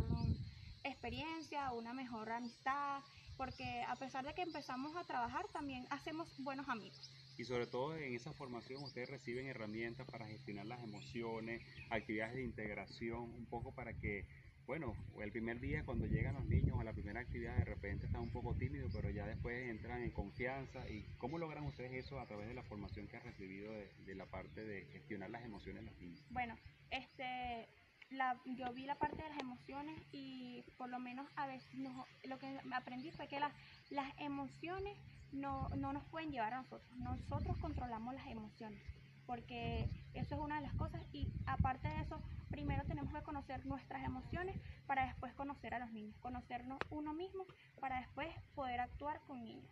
experiencia, 0.85 1.73
una 1.73 1.93
mejor 1.93 2.31
amistad, 2.31 3.01
porque 3.37 3.83
a 3.85 3.97
pesar 3.97 4.25
de 4.25 4.35
que 4.35 4.43
empezamos 4.43 4.97
a 4.97 5.05
trabajar, 5.05 5.47
también 5.53 5.87
hacemos 5.91 6.29
buenos 6.39 6.69
amigos. 6.69 7.11
Y 7.39 7.45
sobre 7.45 7.69
todo 7.69 7.97
en 7.97 8.15
esa 8.15 8.33
formación 8.33 8.83
ustedes 8.83 9.09
reciben 9.09 9.47
herramientas 9.47 10.07
para 10.11 10.27
gestionar 10.27 10.67
las 10.67 10.83
emociones, 10.83 11.63
actividades 11.89 12.35
de 12.35 12.43
integración, 12.43 13.21
un 13.21 13.47
poco 13.47 13.73
para 13.73 13.93
que, 13.95 14.25
bueno, 14.67 14.97
el 15.23 15.31
primer 15.31 15.61
día 15.61 15.85
cuando 15.85 16.07
llegan 16.07 16.35
los 16.35 16.45
niños 16.47 16.81
a 16.81 16.85
la 16.85 16.93
primera 16.93 17.21
actividad 17.21 17.57
de 17.57 17.65
repente 17.65 18.07
están 18.07 18.23
un 18.23 18.31
poco 18.31 18.57
tímidos, 18.57 18.91
pero 18.93 19.09
ya 19.11 19.25
después 19.25 19.71
entran 19.71 20.03
en 20.03 20.11
confianza. 20.11 20.81
¿Y 20.91 21.05
cómo 21.19 21.39
logran 21.39 21.65
ustedes 21.65 21.93
eso 21.93 22.19
a 22.19 22.27
través 22.27 22.49
de 22.49 22.55
la 22.55 22.65
formación 22.65 23.07
que 23.07 23.17
han 23.17 23.23
recibido 23.23 23.73
de, 23.73 23.89
de 24.05 24.15
la 24.17 24.27
parte 24.27 24.65
de 24.65 24.87
gestionar 24.87 25.31
las 25.31 25.45
emociones 25.45 25.85
de 25.85 25.91
los 25.93 26.01
niños? 26.01 26.21
Bueno, 26.31 26.59
este, 26.91 27.69
la, 28.11 28.37
yo 28.47 28.73
vi 28.75 28.85
la 28.85 28.97
parte 28.97 29.23
de 29.23 29.29
las 29.29 29.39
emociones 29.39 29.97
y 30.11 30.65
por 30.77 30.89
lo 30.91 30.99
menos 30.99 31.31
a 31.37 31.47
veces 31.47 31.73
no- 31.75 32.05
lo 32.25 32.39
que 32.41 32.59
aprendí 32.73 33.13
fue 33.13 33.29
que 33.29 33.39
las, 33.39 33.53
las 33.91 34.13
emociones 34.19 34.99
no, 35.33 35.69
no 35.71 35.93
nos 35.93 36.05
pueden 36.07 36.31
llevar 36.31 36.55
a 36.55 36.63
nosotros. 36.63 36.97
Nosotros 36.99 37.57
controlamos 37.59 38.15
las 38.15 38.27
emociones 38.29 38.83
porque 39.29 39.91
eso 40.15 40.35
es 40.37 40.41
una 40.41 40.57
de 40.57 40.63
las 40.63 40.75
cosas 40.77 41.03
y 41.13 41.29
aparte 41.45 41.87
de 41.87 42.01
eso, 42.01 42.19
primero 42.49 42.83
tenemos 42.87 43.13
que 43.13 43.23
conocer 43.23 43.65
nuestras 43.67 44.03
emociones 44.03 44.59
para 44.87 45.05
después 45.05 45.35
conocer 45.35 45.75
a 45.75 45.79
los 45.79 45.93
niños, 45.93 46.17
conocernos 46.21 46.79
uno 46.89 47.13
mismo 47.13 47.47
para 47.79 48.01
después 48.01 48.29
poder 48.55 48.81
actuar 48.81 49.21
con 49.27 49.45
niños. 49.45 49.71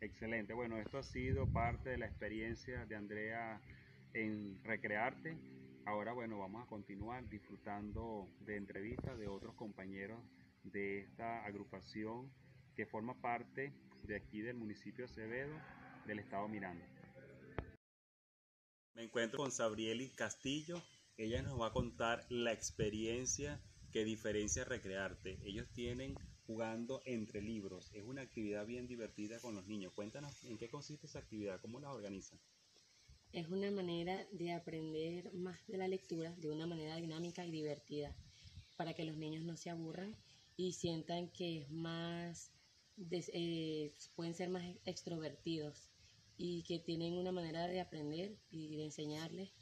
Excelente. 0.00 0.54
Bueno, 0.54 0.76
esto 0.78 0.98
ha 0.98 1.04
sido 1.04 1.46
parte 1.46 1.90
de 1.90 1.98
la 1.98 2.06
experiencia 2.06 2.84
de 2.86 2.96
Andrea 2.96 3.60
en 4.12 4.60
Recrearte. 4.64 5.38
Ahora, 5.86 6.12
bueno, 6.12 6.38
vamos 6.38 6.64
a 6.64 6.66
continuar 6.66 7.28
disfrutando 7.28 8.28
de 8.40 8.56
entrevistas 8.56 9.16
de 9.18 9.28
otros 9.28 9.54
compañeros 9.54 10.18
de 10.64 11.00
esta 11.02 11.44
agrupación 11.44 12.28
que 12.74 12.86
forma 12.86 13.14
parte 13.14 13.72
de 14.04 14.16
aquí 14.16 14.40
del 14.40 14.56
municipio 14.56 15.06
de 15.06 15.12
Acevedo, 15.12 15.60
del 16.06 16.18
estado 16.18 16.48
Miranda. 16.48 16.84
Me 18.94 19.04
encuentro 19.04 19.38
con 19.38 19.52
Sabrieli 19.52 20.10
Castillo. 20.10 20.82
Ella 21.16 21.42
nos 21.42 21.60
va 21.60 21.68
a 21.68 21.72
contar 21.72 22.26
la 22.28 22.52
experiencia 22.52 23.60
que 23.92 24.04
diferencia 24.04 24.64
Recrearte. 24.64 25.38
Ellos 25.44 25.68
tienen 25.72 26.14
jugando 26.46 27.02
entre 27.04 27.42
libros. 27.42 27.90
Es 27.92 28.02
una 28.04 28.22
actividad 28.22 28.66
bien 28.66 28.86
divertida 28.86 29.38
con 29.38 29.54
los 29.54 29.66
niños. 29.66 29.92
Cuéntanos 29.92 30.32
en 30.44 30.56
qué 30.58 30.68
consiste 30.68 31.06
esa 31.06 31.18
actividad, 31.18 31.60
cómo 31.60 31.78
la 31.78 31.90
organizan. 31.90 32.40
Es 33.32 33.48
una 33.48 33.70
manera 33.70 34.26
de 34.32 34.52
aprender 34.52 35.32
más 35.34 35.58
de 35.66 35.76
la 35.76 35.86
lectura 35.86 36.34
de 36.36 36.48
una 36.48 36.66
manera 36.66 36.96
dinámica 36.96 37.44
y 37.44 37.50
divertida, 37.50 38.16
para 38.76 38.94
que 38.94 39.04
los 39.04 39.18
niños 39.18 39.44
no 39.44 39.56
se 39.56 39.68
aburran 39.68 40.16
y 40.56 40.72
sientan 40.72 41.28
que 41.30 41.58
es 41.58 41.70
más, 41.70 42.50
des- 42.98 43.30
eh, 43.34 43.92
pueden 44.14 44.34
ser 44.34 44.50
más 44.50 44.64
extrovertidos 44.84 45.90
y 46.36 46.62
que 46.64 46.78
tienen 46.80 47.14
una 47.14 47.32
manera 47.32 47.66
de 47.68 47.80
aprender 47.80 48.38
y 48.50 48.76
de 48.76 48.84
enseñarles 48.84 49.52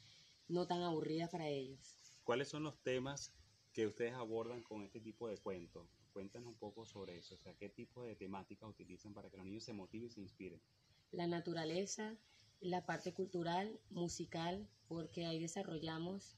no 0.49 0.67
tan 0.67 0.83
aburrida 0.83 1.29
para 1.31 1.49
ellos. 1.49 1.97
¿Cuáles 2.25 2.49
son 2.49 2.63
los 2.65 2.83
temas 2.83 3.33
que 3.73 3.87
ustedes 3.87 4.13
abordan 4.15 4.63
con 4.63 4.83
este 4.83 5.01
tipo 5.01 5.29
de 5.29 5.39
cuentos? 5.39 5.89
Cuéntanos 6.13 6.49
un 6.49 6.59
poco 6.59 6.85
sobre 6.87 7.19
eso, 7.19 7.35
o 7.35 7.39
sea, 7.39 7.55
qué 7.55 7.69
tipo 7.71 8.05
de 8.05 8.17
temáticas 8.17 8.69
utilizan 8.69 9.15
para 9.15 9.31
que 9.31 9.37
los 9.39 9.47
niños 9.47 9.65
se 9.65 9.73
motiven 9.73 10.09
y 10.09 10.11
se 10.11 10.21
inspiren. 10.21 10.63
La 11.11 11.27
naturaleza, 11.27 12.17
la 12.61 12.87
parte 12.87 13.13
cultural, 13.13 13.81
musical, 13.91 14.69
porque 14.87 15.27
ahí 15.27 15.41
desarrollamos 15.41 16.37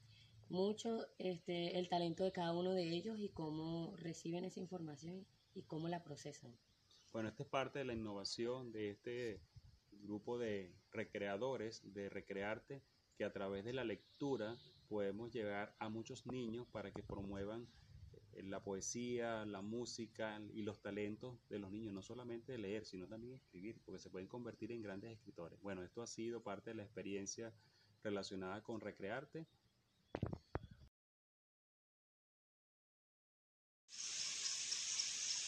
mucho 0.49 1.07
este, 1.19 1.77
el 1.77 1.87
talento 1.87 2.23
de 2.23 2.31
cada 2.31 2.53
uno 2.53 2.73
de 2.73 2.89
ellos 2.89 3.19
y 3.19 3.29
cómo 3.29 3.95
reciben 3.97 4.45
esa 4.45 4.59
información 4.59 5.27
y 5.53 5.63
cómo 5.63 5.87
la 5.87 6.03
procesan. 6.03 6.59
Bueno, 7.11 7.29
esta 7.29 7.41
es 7.41 7.49
parte 7.49 7.79
de 7.79 7.85
la 7.85 7.93
innovación 7.93 8.71
de 8.71 8.91
este 8.91 9.41
grupo 10.03 10.37
de 10.37 10.75
recreadores 10.91 11.81
de 11.93 12.07
Recrearte 12.07 12.83
que 13.17 13.25
a 13.25 13.33
través 13.33 13.65
de 13.65 13.73
la 13.73 13.83
lectura 13.83 14.55
podemos 14.87 15.31
llegar 15.31 15.75
a 15.79 15.89
muchos 15.89 16.27
niños 16.27 16.67
para 16.67 16.91
que 16.91 17.01
promuevan 17.01 17.67
eh, 18.33 18.43
la 18.43 18.63
poesía, 18.63 19.43
la 19.45 19.61
música 19.61 20.39
y 20.53 20.61
los 20.61 20.81
talentos 20.81 21.39
de 21.49 21.57
los 21.57 21.71
niños, 21.71 21.93
no 21.93 22.03
solamente 22.03 22.57
leer, 22.59 22.85
sino 22.85 23.07
también 23.07 23.33
escribir, 23.33 23.81
porque 23.83 23.99
se 23.99 24.11
pueden 24.11 24.27
convertir 24.27 24.71
en 24.71 24.83
grandes 24.83 25.11
escritores. 25.11 25.59
Bueno, 25.61 25.83
esto 25.83 26.03
ha 26.03 26.07
sido 26.07 26.43
parte 26.43 26.69
de 26.69 26.75
la 26.75 26.83
experiencia 26.83 27.51
relacionada 28.03 28.61
con 28.61 28.81
Recrearte. 28.81 29.47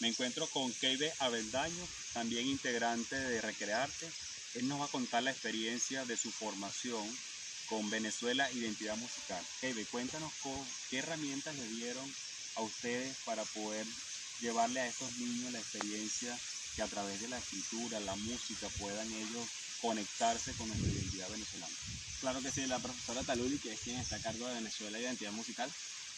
Me 0.01 0.07
encuentro 0.07 0.47
con 0.47 0.73
Keide 0.73 1.13
Avendaño, 1.19 1.87
también 2.13 2.47
integrante 2.47 3.15
de 3.15 3.39
Recrearte. 3.39 4.09
Él 4.55 4.67
nos 4.67 4.81
va 4.81 4.85
a 4.85 4.91
contar 4.91 5.21
la 5.21 5.29
experiencia 5.29 6.05
de 6.05 6.17
su 6.17 6.31
formación 6.31 7.07
con 7.69 7.87
Venezuela 7.91 8.51
Identidad 8.51 8.97
Musical. 8.97 9.45
Keide, 9.61 9.85
cuéntanos 9.85 10.33
qué 10.89 10.97
herramientas 10.97 11.55
le 11.55 11.67
dieron 11.67 12.15
a 12.55 12.61
ustedes 12.61 13.15
para 13.25 13.43
poder 13.45 13.85
llevarle 14.39 14.79
a 14.79 14.87
estos 14.87 15.15
niños 15.17 15.53
la 15.53 15.59
experiencia 15.59 16.35
que 16.75 16.81
a 16.81 16.87
través 16.87 17.21
de 17.21 17.27
la 17.27 17.37
escritura, 17.37 17.99
la 17.99 18.15
música, 18.15 18.67
puedan 18.79 19.07
ellos 19.13 19.47
conectarse 19.81 20.51
con 20.53 20.67
nuestra 20.67 20.89
identidad 20.89 21.29
venezolana. 21.29 21.75
Claro 22.21 22.41
que 22.41 22.51
sí, 22.51 22.65
la 22.65 22.79
profesora 22.79 23.21
Taluli, 23.21 23.59
que 23.59 23.73
es 23.73 23.79
quien 23.79 23.99
está 23.99 24.15
a 24.15 24.21
cargo 24.21 24.47
de 24.47 24.55
Venezuela 24.55 24.99
Identidad 24.99 25.31
Musical, 25.31 25.71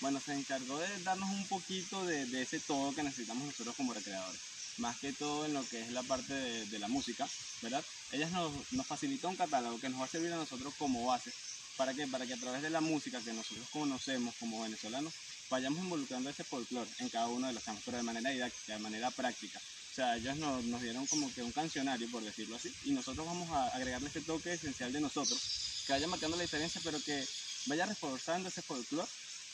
bueno, 0.03 0.19
se 0.19 0.33
encargó 0.33 0.77
de 0.79 1.00
darnos 1.03 1.29
un 1.29 1.48
poquito 1.48 2.05
de, 2.05 2.41
ese 2.41 2.60
todo 2.60 2.93
que 2.93 3.03
necesitamos 3.03 3.45
nosotros 3.45 3.74
como 3.75 3.93
recreadores. 3.93 4.39
Más 4.77 4.98
que 4.98 5.13
todo 5.13 5.45
en 5.45 5.53
lo 5.53 5.63
que 5.69 5.81
es 5.81 5.91
la 5.91 6.03
parte 6.03 6.33
de, 6.33 6.79
la 6.79 6.89
música, 6.89 7.25
¿verdad? 7.62 7.81
Ellas 8.12 8.29
nos, 8.31 8.51
nos 8.74 8.86
un 9.24 9.36
catálogo 9.38 9.79
que 9.79 9.88
nos 9.88 10.01
va 10.01 10.05
a 10.05 10.10
servir 10.10 10.33
a 10.33 10.36
nosotros 10.36 10.74
como 10.77 11.05
base. 11.05 11.31
¿Para 11.77 11.93
qué? 11.93 12.05
Para 12.05 12.27
que 12.27 12.33
a 12.33 12.38
través 12.38 12.62
de 12.62 12.69
la 12.69 12.81
música 12.81 13.22
que 13.22 13.31
nosotros 13.31 13.65
conocemos 13.72 14.36
como 14.41 14.62
venezolanos, 14.62 15.13
vayamos 15.50 15.79
involucrando 15.79 16.29
ese 16.29 16.43
folclore 16.43 16.89
en 17.00 17.07
cada 17.07 17.27
uno 17.27 17.48
de 17.48 17.53
los 17.53 17.63
campos, 17.63 17.83
pero 17.86 17.95
de 17.98 18.03
manera 18.03 18.29
didáctica, 18.29 18.74
de 18.74 18.79
manera 18.79 19.10
práctica. 19.10 19.62
O 19.91 19.95
sea, 19.95 20.17
ellos 20.17 20.36
nos, 20.36 20.81
dieron 20.81 21.07
como 21.07 21.33
que 21.33 21.43
un 21.43 21.53
cancionario, 21.53 22.12
por 22.12 22.24
decirlo 22.24 22.57
así, 22.57 22.74
y 22.83 22.91
nosotros 22.91 23.25
vamos 23.25 23.50
a 23.51 23.67
agregarle 23.67 24.07
este 24.07 24.22
toque 24.22 24.51
esencial 24.51 24.91
de 24.91 25.00
nosotros, 25.00 25.39
que 25.88 25.93
vaya 25.93 26.07
marcando 26.07 26.36
la 26.36 26.43
diferencia, 26.43 26.81
pero 26.83 27.01
que 27.01 27.25
vaya 27.67 27.86
reforzando 27.86 28.50
ese 28.50 28.62
folclore 28.62 29.07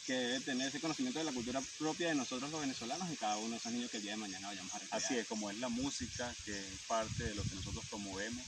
que 0.10 0.16
debe 0.16 0.40
tener 0.40 0.68
ese 0.70 0.80
conocimiento 0.80 1.20
de 1.20 1.26
la 1.26 1.32
cultura 1.32 1.62
propia 1.78 2.08
de 2.08 2.16
nosotros 2.16 2.50
los 2.50 2.62
venezolanos 2.62 3.08
y 3.12 3.16
cada 3.16 3.38
uno 3.38 3.52
de 3.52 3.58
esos 3.58 3.72
niños 3.72 3.92
que 3.92 3.98
el 3.98 4.04
día 4.04 4.14
de 4.14 4.18
mañana 4.18 4.48
vayamos 4.48 4.74
a 4.74 4.80
recrear. 4.80 5.04
Así 5.04 5.16
es, 5.16 5.28
como 5.28 5.52
es 5.52 5.58
la 5.60 5.70
música, 5.70 6.34
que 6.46 6.58
es 6.58 6.66
parte 6.88 7.26
de 7.26 7.36
lo 7.36 7.44
que 7.44 7.54
nosotros 7.54 7.86
promovemos, 7.92 8.44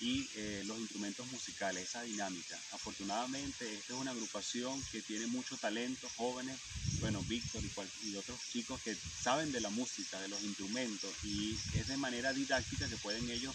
y 0.00 0.26
eh, 0.36 0.62
los 0.64 0.78
instrumentos 0.78 1.30
musicales, 1.30 1.86
esa 1.86 2.00
dinámica. 2.00 2.58
Afortunadamente, 2.72 3.74
esta 3.74 3.92
es 3.92 4.00
una 4.00 4.12
agrupación 4.12 4.82
que 4.90 5.02
tiene 5.02 5.26
mucho 5.26 5.54
talento, 5.58 6.08
jóvenes, 6.16 6.56
bueno, 7.00 7.22
Víctor 7.28 7.62
y, 7.62 8.08
y, 8.08 8.16
otros 8.16 8.40
chicos 8.50 8.80
que 8.80 8.96
saben 9.22 9.52
de 9.52 9.60
la 9.60 9.68
música, 9.68 10.18
de 10.18 10.28
los 10.28 10.42
instrumentos, 10.42 11.12
y 11.24 11.58
es 11.74 11.88
de 11.88 11.98
manera 11.98 12.32
didáctica 12.32 12.88
que 12.88 12.96
pueden 12.96 13.28
ellos 13.28 13.54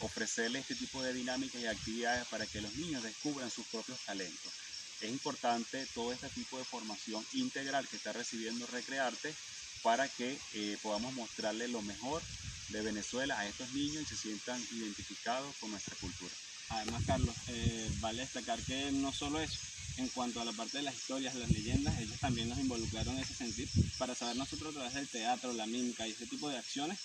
ofrecerle 0.00 0.58
este 0.58 0.74
tipo 0.74 1.02
de 1.02 1.14
dinámicas 1.14 1.62
y 1.62 1.66
actividades 1.66 2.28
para 2.28 2.44
que 2.44 2.60
los 2.60 2.74
niños 2.74 3.02
descubran 3.02 3.50
sus 3.50 3.66
propios 3.68 3.98
talentos 4.04 4.52
es 5.00 5.10
importante 5.10 5.86
todo 5.94 6.12
este 6.12 6.28
tipo 6.30 6.58
de 6.58 6.64
formación 6.64 7.24
integral 7.32 7.86
que 7.88 7.96
está 7.96 8.12
recibiendo 8.12 8.66
Recrearte 8.66 9.34
para 9.82 10.08
que 10.08 10.38
eh, 10.54 10.76
podamos 10.82 11.14
mostrarle 11.14 11.68
lo 11.68 11.82
mejor 11.82 12.22
de 12.68 12.82
Venezuela 12.82 13.38
a 13.38 13.46
estos 13.46 13.72
niños 13.72 14.02
y 14.02 14.06
se 14.06 14.16
sientan 14.16 14.60
identificados 14.72 15.54
con 15.60 15.70
nuestra 15.70 15.96
cultura. 15.96 16.32
Además, 16.70 17.02
Carlos, 17.06 17.34
eh, 17.48 17.90
vale 18.00 18.22
destacar 18.22 18.60
que 18.60 18.92
no 18.92 19.12
solo 19.12 19.40
eso, 19.40 19.58
en 19.96 20.08
cuanto 20.08 20.40
a 20.40 20.44
la 20.44 20.52
parte 20.52 20.78
de 20.78 20.82
las 20.82 20.94
historias, 20.94 21.34
las 21.34 21.50
leyendas, 21.50 21.98
ellos 21.98 22.18
también 22.20 22.48
nos 22.48 22.58
involucraron 22.58 23.14
en 23.14 23.22
ese 23.22 23.34
sentido 23.34 23.68
para 23.98 24.14
saber 24.14 24.36
nosotros 24.36 24.70
a 24.70 24.78
través 24.78 24.94
del 24.94 25.08
teatro, 25.08 25.52
la 25.52 25.66
mímica 25.66 26.06
y 26.06 26.12
ese 26.12 26.26
tipo 26.26 26.48
de 26.48 26.58
acciones 26.58 26.98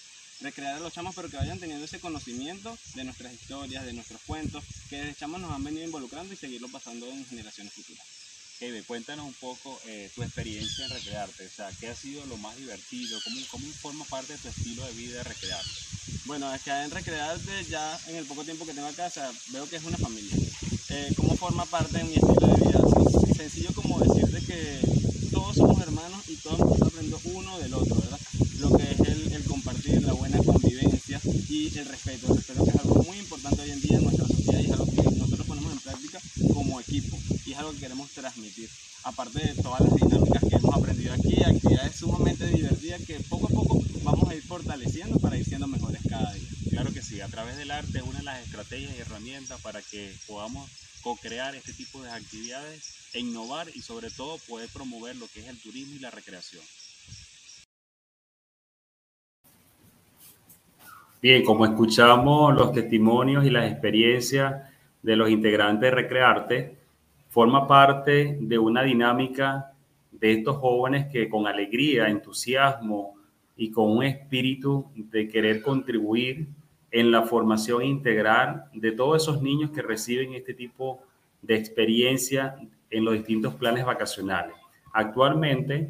recrear 0.43 0.75
a 0.75 0.79
los 0.79 0.93
chamos, 0.93 1.15
pero 1.15 1.29
que 1.29 1.37
vayan 1.37 1.59
teniendo 1.59 1.85
ese 1.85 1.99
conocimiento 1.99 2.77
de 2.95 3.03
nuestras 3.05 3.33
historias, 3.33 3.85
de 3.85 3.93
nuestros 3.93 4.21
cuentos, 4.27 4.63
que 4.89 4.97
desde 4.97 5.15
chamos 5.15 5.41
nos 5.41 5.51
han 5.51 5.63
venido 5.63 5.85
involucrando 5.85 6.33
y 6.33 6.37
seguirlo 6.37 6.67
pasando 6.67 7.07
en 7.07 7.25
generaciones 7.25 7.73
futuras. 7.73 8.05
Kevin, 8.59 8.83
cuéntanos 8.83 9.25
un 9.25 9.33
poco 9.33 9.79
eh, 9.87 10.11
tu 10.13 10.21
experiencia 10.21 10.85
en 10.85 10.91
recrearte, 10.91 11.45
o 11.45 11.49
sea, 11.49 11.69
¿qué 11.79 11.87
ha 11.87 11.95
sido 11.95 12.25
lo 12.27 12.37
más 12.37 12.55
divertido? 12.57 13.19
¿Cómo, 13.23 13.37
¿Cómo 13.49 13.67
forma 13.73 14.05
parte 14.05 14.33
de 14.33 14.39
tu 14.39 14.47
estilo 14.49 14.85
de 14.85 14.93
vida 14.93 15.17
de 15.17 15.23
recrearte? 15.23 15.69
Bueno, 16.25 16.53
es 16.53 16.61
que 16.61 16.71
en 16.71 16.91
recrearte 16.91 17.63
ya 17.65 17.99
en 18.07 18.17
el 18.17 18.25
poco 18.25 18.43
tiempo 18.43 18.65
que 18.65 18.73
tengo 18.73 18.87
acá, 18.87 19.11
veo 19.51 19.67
que 19.67 19.77
es 19.77 19.83
una 19.83 19.97
familia. 19.97 20.35
Eh, 20.89 21.13
¿Cómo 21.15 21.35
forma 21.35 21.65
parte 21.65 21.97
de 21.97 22.03
mi 22.03 22.13
estilo 22.13 22.47
de 22.47 22.65
vida? 22.65 22.79
Sencillo 23.35 23.73
como 23.73 23.99
decirte 23.99 24.45
que 24.45 24.79
todos 25.31 25.55
somos 25.55 25.81
hermanos 25.81 26.21
y 26.27 26.35
todos 26.37 26.81
aprendiendo 26.81 27.19
uno 27.25 27.57
del 27.59 27.73
otro, 27.73 27.95
¿verdad? 27.95 28.19
Lo 28.59 28.77
que 28.77 28.83
es 28.83 29.12
el, 29.35 29.43
compartir, 29.45 30.03
la 30.03 30.13
buena 30.13 30.37
convivencia 30.37 31.19
y 31.49 31.77
el 31.77 31.85
respeto. 31.85 32.27
El 32.31 32.37
respeto 32.37 32.63
que 32.65 32.69
es 32.69 32.75
algo 32.75 33.03
muy 33.03 33.17
importante 33.17 33.61
hoy 33.61 33.71
en 33.71 33.81
día 33.81 33.97
en 33.97 34.03
nuestra 34.03 34.27
sociedad 34.27 34.59
y 34.59 34.65
es 34.65 34.71
algo 34.71 34.85
que 34.85 35.01
nosotros 35.01 35.47
ponemos 35.47 35.71
en 35.71 35.79
práctica 35.79 36.19
como 36.53 36.79
equipo 36.79 37.17
y 37.45 37.51
es 37.51 37.57
algo 37.57 37.71
que 37.71 37.79
queremos 37.79 38.09
transmitir. 38.11 38.69
Aparte 39.03 39.39
de 39.39 39.61
todas 39.61 39.81
las 39.81 39.95
dinámicas 39.95 40.43
que 40.47 40.55
hemos 40.55 40.75
aprendido 40.75 41.13
aquí, 41.13 41.43
actividades 41.43 41.95
sumamente 41.95 42.45
divertidas 42.47 43.01
que 43.01 43.19
poco 43.21 43.47
a 43.47 43.49
poco 43.49 43.83
vamos 44.03 44.29
a 44.29 44.35
ir 44.35 44.43
fortaleciendo 44.43 45.19
para 45.19 45.37
ir 45.37 45.45
siendo 45.45 45.67
mejores 45.67 46.01
cada 46.07 46.31
día. 46.33 46.47
Claro 46.69 46.93
que 46.93 47.01
sí, 47.01 47.19
a 47.21 47.27
través 47.27 47.57
del 47.57 47.71
arte 47.71 47.97
es 47.97 48.03
una 48.03 48.19
de 48.19 48.25
las 48.25 48.43
estrategias 48.43 48.91
y 48.95 49.01
herramientas 49.01 49.59
para 49.61 49.81
que 49.81 50.13
podamos 50.27 50.69
co-crear 51.01 51.55
este 51.55 51.73
tipo 51.73 52.01
de 52.01 52.11
actividades 52.11 52.83
e 53.13 53.19
innovar 53.19 53.69
y 53.73 53.81
sobre 53.81 54.09
todo 54.09 54.37
poder 54.47 54.69
promover 54.69 55.15
lo 55.15 55.27
que 55.27 55.41
es 55.41 55.47
el 55.47 55.59
turismo 55.59 55.95
y 55.95 55.99
la 55.99 56.11
recreación. 56.11 56.63
Bien, 61.23 61.41
como 61.45 61.63
escuchamos 61.63 62.53
los 62.53 62.73
testimonios 62.73 63.45
y 63.45 63.49
las 63.49 63.71
experiencias 63.71 64.61
de 65.01 65.15
los 65.15 65.29
integrantes 65.29 65.89
de 65.89 65.91
Recrearte, 65.91 66.77
forma 67.29 67.65
parte 67.65 68.37
de 68.41 68.59
una 68.59 68.83
dinámica 68.83 69.71
de 70.11 70.33
estos 70.33 70.57
jóvenes 70.57 71.05
que 71.09 71.29
con 71.29 71.47
alegría, 71.47 72.09
entusiasmo 72.09 73.15
y 73.55 73.71
con 73.71 73.89
un 73.89 74.03
espíritu 74.03 74.91
de 74.95 75.29
querer 75.29 75.61
contribuir 75.61 76.45
en 76.91 77.09
la 77.09 77.21
formación 77.21 77.83
integral 77.83 78.65
de 78.73 78.91
todos 78.91 79.23
esos 79.23 79.41
niños 79.41 79.71
que 79.71 79.81
reciben 79.81 80.33
este 80.33 80.53
tipo 80.53 81.03
de 81.41 81.55
experiencia 81.55 82.57
en 82.89 83.05
los 83.05 83.13
distintos 83.13 83.55
planes 83.55 83.85
vacacionales. 83.85 84.57
Actualmente 84.91 85.89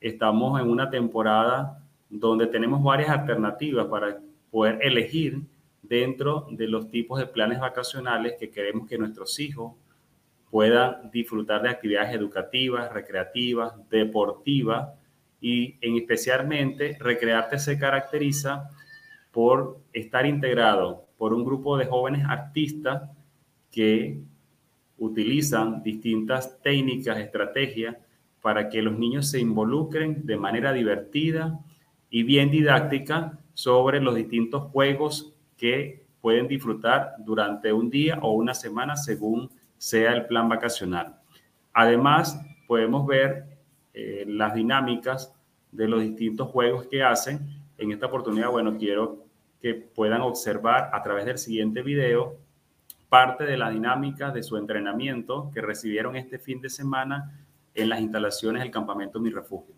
estamos 0.00 0.60
en 0.60 0.68
una 0.68 0.90
temporada 0.90 1.80
donde 2.10 2.48
tenemos 2.48 2.82
varias 2.82 3.10
alternativas 3.10 3.86
para 3.86 4.18
poder 4.50 4.78
elegir 4.82 5.42
dentro 5.82 6.46
de 6.50 6.68
los 6.68 6.90
tipos 6.90 7.18
de 7.18 7.26
planes 7.26 7.60
vacacionales 7.60 8.34
que 8.38 8.50
queremos 8.50 8.88
que 8.88 8.98
nuestros 8.98 9.38
hijos 9.40 9.74
puedan 10.50 11.10
disfrutar 11.10 11.62
de 11.62 11.70
actividades 11.70 12.14
educativas, 12.14 12.92
recreativas, 12.92 13.72
deportivas 13.90 14.90
y 15.40 15.76
en 15.80 15.96
especialmente 15.96 16.96
Recrearte 16.98 17.58
se 17.58 17.78
caracteriza 17.78 18.70
por 19.30 19.78
estar 19.92 20.26
integrado 20.26 21.06
por 21.16 21.34
un 21.34 21.44
grupo 21.44 21.76
de 21.76 21.86
jóvenes 21.86 22.24
artistas 22.26 23.10
que 23.70 24.20
utilizan 24.98 25.82
distintas 25.82 26.60
técnicas, 26.62 27.18
estrategias 27.18 27.96
para 28.40 28.68
que 28.68 28.82
los 28.82 28.98
niños 28.98 29.30
se 29.30 29.40
involucren 29.40 30.26
de 30.26 30.36
manera 30.36 30.72
divertida 30.72 31.58
y 32.10 32.22
bien 32.22 32.50
didáctica 32.50 33.38
sobre 33.58 34.00
los 34.00 34.14
distintos 34.14 34.70
juegos 34.70 35.34
que 35.56 36.06
pueden 36.20 36.46
disfrutar 36.46 37.16
durante 37.18 37.72
un 37.72 37.90
día 37.90 38.20
o 38.22 38.30
una 38.30 38.54
semana 38.54 38.94
según 38.94 39.50
sea 39.76 40.12
el 40.12 40.26
plan 40.26 40.48
vacacional. 40.48 41.18
Además, 41.72 42.40
podemos 42.68 43.04
ver 43.04 43.58
eh, 43.94 44.24
las 44.28 44.54
dinámicas 44.54 45.34
de 45.72 45.88
los 45.88 46.02
distintos 46.02 46.46
juegos 46.50 46.86
que 46.86 47.02
hacen. 47.02 47.40
En 47.78 47.90
esta 47.90 48.06
oportunidad, 48.06 48.48
bueno, 48.48 48.76
quiero 48.78 49.24
que 49.60 49.74
puedan 49.74 50.20
observar 50.20 50.90
a 50.92 51.02
través 51.02 51.24
del 51.24 51.38
siguiente 51.38 51.82
video 51.82 52.36
parte 53.08 53.42
de 53.42 53.56
la 53.56 53.70
dinámica 53.70 54.30
de 54.30 54.44
su 54.44 54.56
entrenamiento 54.56 55.50
que 55.52 55.62
recibieron 55.62 56.14
este 56.14 56.38
fin 56.38 56.60
de 56.60 56.70
semana 56.70 57.44
en 57.74 57.88
las 57.88 58.00
instalaciones 58.00 58.62
del 58.62 58.70
campamento 58.70 59.18
Mi 59.18 59.30
Refugio. 59.30 59.74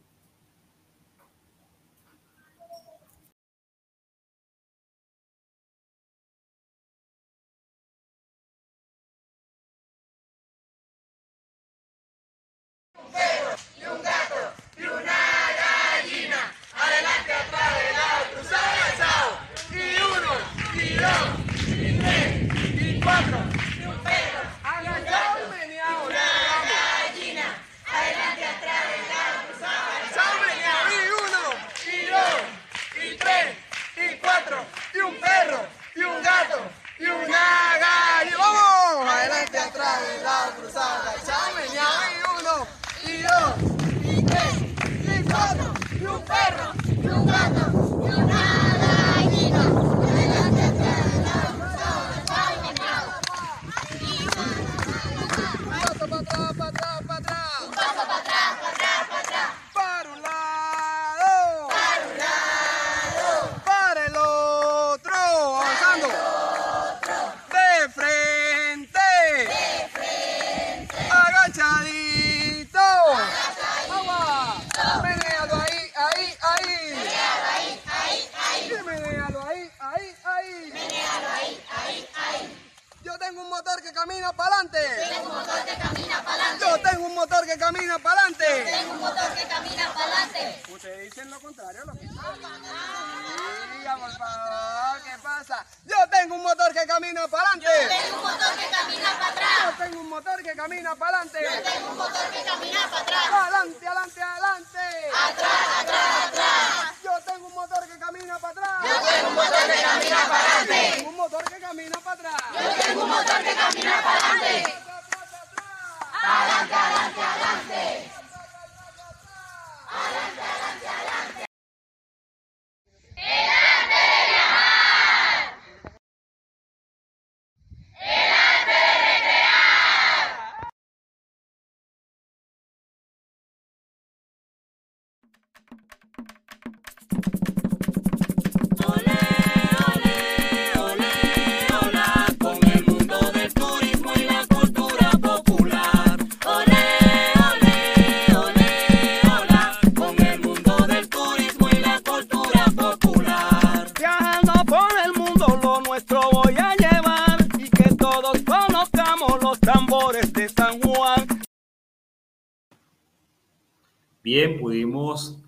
Bien, 164.22 164.60
pudimos 164.60 165.42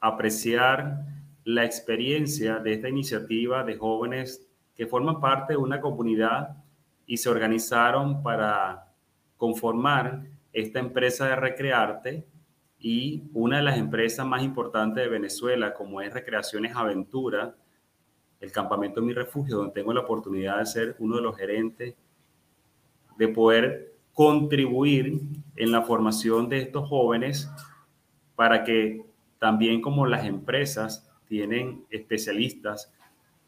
apreciar 0.00 1.06
la 1.44 1.64
experiencia 1.64 2.58
de 2.58 2.72
esta 2.72 2.88
iniciativa 2.88 3.62
de 3.62 3.76
jóvenes 3.76 4.48
que 4.74 4.88
forman 4.88 5.20
parte 5.20 5.52
de 5.52 5.58
una 5.58 5.80
comunidad 5.80 6.56
y 7.06 7.18
se 7.18 7.28
organizaron 7.28 8.20
para 8.24 8.92
conformar 9.36 10.24
esta 10.52 10.80
empresa 10.80 11.28
de 11.28 11.36
Recrearte 11.36 12.26
y 12.80 13.30
una 13.32 13.58
de 13.58 13.62
las 13.62 13.78
empresas 13.78 14.26
más 14.26 14.42
importantes 14.42 15.04
de 15.04 15.08
Venezuela, 15.08 15.72
como 15.72 16.00
es 16.00 16.12
Recreaciones 16.12 16.74
Aventura, 16.74 17.54
el 18.40 18.50
campamento 18.50 19.02
Mi 19.02 19.12
Refugio, 19.12 19.58
donde 19.58 19.74
tengo 19.74 19.92
la 19.92 20.00
oportunidad 20.00 20.58
de 20.58 20.66
ser 20.66 20.96
uno 20.98 21.14
de 21.16 21.22
los 21.22 21.36
gerentes, 21.36 21.94
de 23.16 23.28
poder 23.28 23.94
contribuir 24.12 25.20
en 25.54 25.70
la 25.70 25.82
formación 25.82 26.48
de 26.48 26.62
estos 26.62 26.88
jóvenes 26.88 27.48
para 28.40 28.64
que 28.64 29.04
también 29.38 29.82
como 29.82 30.06
las 30.06 30.24
empresas 30.24 31.06
tienen 31.26 31.84
especialistas 31.90 32.90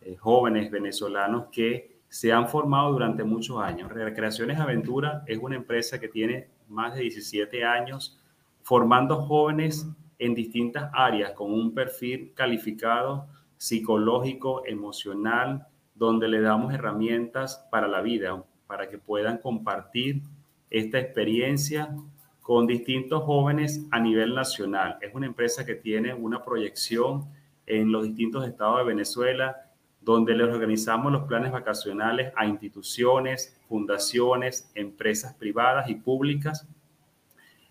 eh, 0.02 0.16
jóvenes 0.16 0.70
venezolanos 0.70 1.46
que 1.50 1.96
se 2.11 2.31
han 2.31 2.46
formado 2.46 2.92
durante 2.92 3.24
muchos 3.24 3.59
años. 3.62 3.90
Recreaciones 3.90 4.61
Aventura 4.61 5.22
es 5.26 5.38
una 5.38 5.57
empresa 5.57 5.98
que 5.98 6.09
tiene 6.09 6.48
más 6.68 6.94
de 6.94 7.00
17 7.05 7.64
años 7.64 8.20
formando 8.61 9.16
jóvenes 9.22 9.88
en 10.18 10.35
distintas 10.35 10.90
áreas 10.92 11.33
con 11.33 11.50
un 11.55 11.72
perfil 11.72 12.33
calificado 12.35 13.28
psicológico, 13.57 14.62
emocional, 14.66 15.68
donde 15.94 16.28
le 16.28 16.42
damos 16.42 16.74
herramientas 16.74 17.66
para 17.70 17.88
la 17.88 18.02
vida, 18.02 18.44
para 18.66 18.90
que 18.90 18.98
puedan 18.98 19.38
compartir 19.38 20.20
esta 20.68 20.98
experiencia 20.98 21.96
con 22.42 22.66
distintos 22.66 23.22
jóvenes 23.22 23.87
a 23.92 24.00
nivel 24.00 24.35
nacional. 24.35 24.98
Es 25.00 25.14
una 25.14 25.26
empresa 25.26 25.64
que 25.64 25.76
tiene 25.76 26.12
una 26.12 26.44
proyección 26.44 27.24
en 27.66 27.92
los 27.92 28.05
distintos 28.05 28.46
estados 28.46 28.78
de 28.78 28.85
Venezuela, 28.85 29.70
donde 30.00 30.35
les 30.35 30.48
organizamos 30.48 31.12
los 31.12 31.22
planes 31.22 31.52
vacacionales 31.52 32.33
a 32.35 32.44
instituciones, 32.44 33.57
fundaciones, 33.68 34.70
empresas 34.74 35.35
privadas 35.35 35.88
y 35.88 35.94
públicas 35.94 36.66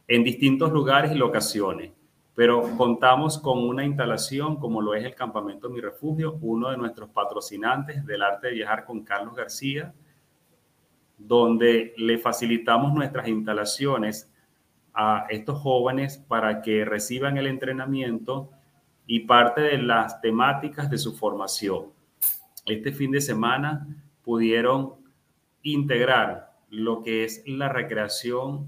en 0.08 0.24
distintos 0.24 0.72
lugares 0.72 1.12
y 1.12 1.16
locaciones. 1.16 1.92
Pero 2.34 2.62
contamos 2.78 3.38
con 3.38 3.60
una 3.68 3.84
instalación 3.84 4.56
como 4.56 4.82
lo 4.82 4.96
es 4.96 5.04
el 5.04 5.16
Campamento 5.16 5.70
Mi 5.70 5.82
Refugio, 5.82 6.38
uno 6.42 6.70
de 6.70 6.78
nuestros 6.78 7.10
patrocinantes 7.10 8.06
del 8.06 8.22
arte 8.22 8.48
de 8.48 8.54
viajar 8.54 8.86
con 8.86 9.04
Carlos 9.04 9.36
García, 9.36 9.94
donde 11.18 11.94
le 11.98 12.18
facilitamos 12.18 12.94
nuestras 12.94 13.28
instalaciones 13.28 14.32
a 14.94 15.26
estos 15.30 15.60
jóvenes 15.60 16.18
para 16.18 16.62
que 16.62 16.86
reciban 16.86 17.38
el 17.38 17.48
entrenamiento 17.48 18.50
y 19.08 19.22
parte 19.22 19.62
de 19.62 19.78
las 19.78 20.22
temáticas 20.22 20.90
de 20.90 20.98
su 20.98 21.16
formación. 21.16 21.88
Este 22.66 22.92
fin 22.92 23.12
de 23.12 23.22
semana 23.22 23.88
pudieron 24.24 24.94
integrar 25.64 26.54
lo 26.70 27.02
que 27.02 27.24
es 27.24 27.44
la 27.46 27.70
recreación 27.70 28.68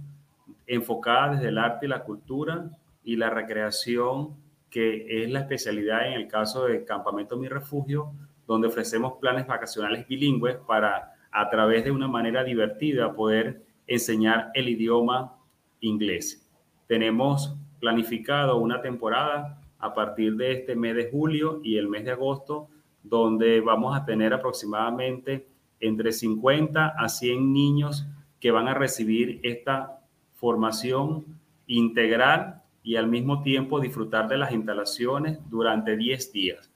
enfocada 0.68 1.36
desde 1.36 1.50
el 1.50 1.58
arte 1.58 1.86
y 1.86 1.90
la 1.90 2.04
cultura 2.04 2.70
y 3.04 3.16
la 3.16 3.30
recreación 3.30 4.36
que 4.70 5.24
es 5.24 5.30
la 5.30 5.42
especialidad 5.42 6.08
en 6.08 6.14
el 6.14 6.28
caso 6.28 6.66
de 6.66 6.84
Campamento 6.84 7.38
Mi 7.38 7.48
Refugio, 7.48 8.12
donde 8.48 8.68
ofrecemos 8.68 9.14
planes 9.22 9.46
vacacionales 9.46 10.08
bilingües 10.08 10.58
para 10.68 11.14
a 11.32 11.50
través 11.50 11.84
de 11.84 11.92
una 11.92 12.08
manera 12.08 12.44
divertida 12.44 13.14
poder 13.14 13.64
enseñar 13.88 14.52
el 14.54 14.70
idioma 14.70 15.38
inglés. 15.84 16.50
Tenemos 16.88 17.56
planificado 17.80 18.58
una 18.58 18.82
temporada 18.82 19.62
a 19.78 19.94
partir 19.94 20.36
de 20.36 20.54
este 20.54 20.76
mes 20.76 20.96
de 20.96 21.10
julio 21.12 21.60
y 21.64 21.78
el 21.78 21.90
mes 21.90 22.06
de 22.06 22.12
agosto, 22.12 22.70
donde 23.04 23.60
vamos 23.62 23.96
a 23.96 24.06
tener 24.06 24.34
aproximadamente 24.34 25.48
entre 25.80 26.14
50 26.14 26.96
a 26.98 27.10
100 27.10 27.54
niños 27.54 28.08
que 28.40 28.52
van 28.52 28.68
a 28.68 28.74
recibir 28.74 29.40
esta 29.44 30.00
formación 30.34 31.26
integral 31.68 32.62
y 32.82 32.96
al 32.96 33.08
mismo 33.08 33.42
tiempo 33.42 33.80
disfrutar 33.80 34.28
de 34.28 34.38
las 34.38 34.52
instalaciones 34.52 35.40
durante 35.50 35.96
10 35.98 36.32
días. 36.32 36.72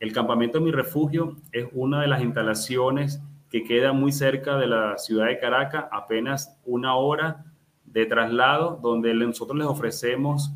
El 0.00 0.12
campamento 0.12 0.60
Mi 0.60 0.70
Refugio 0.70 1.36
es 1.52 1.66
una 1.72 2.00
de 2.00 2.08
las 2.08 2.22
instalaciones 2.22 3.20
que 3.50 3.64
queda 3.64 3.92
muy 3.92 4.12
cerca 4.12 4.56
de 4.58 4.66
la 4.66 4.98
ciudad 4.98 5.26
de 5.26 5.38
Caracas, 5.38 5.86
apenas 5.92 6.58
una 6.64 6.96
hora 6.96 7.44
de 7.94 8.06
traslado 8.06 8.80
donde 8.82 9.14
nosotros 9.14 9.56
les 9.56 9.68
ofrecemos 9.68 10.50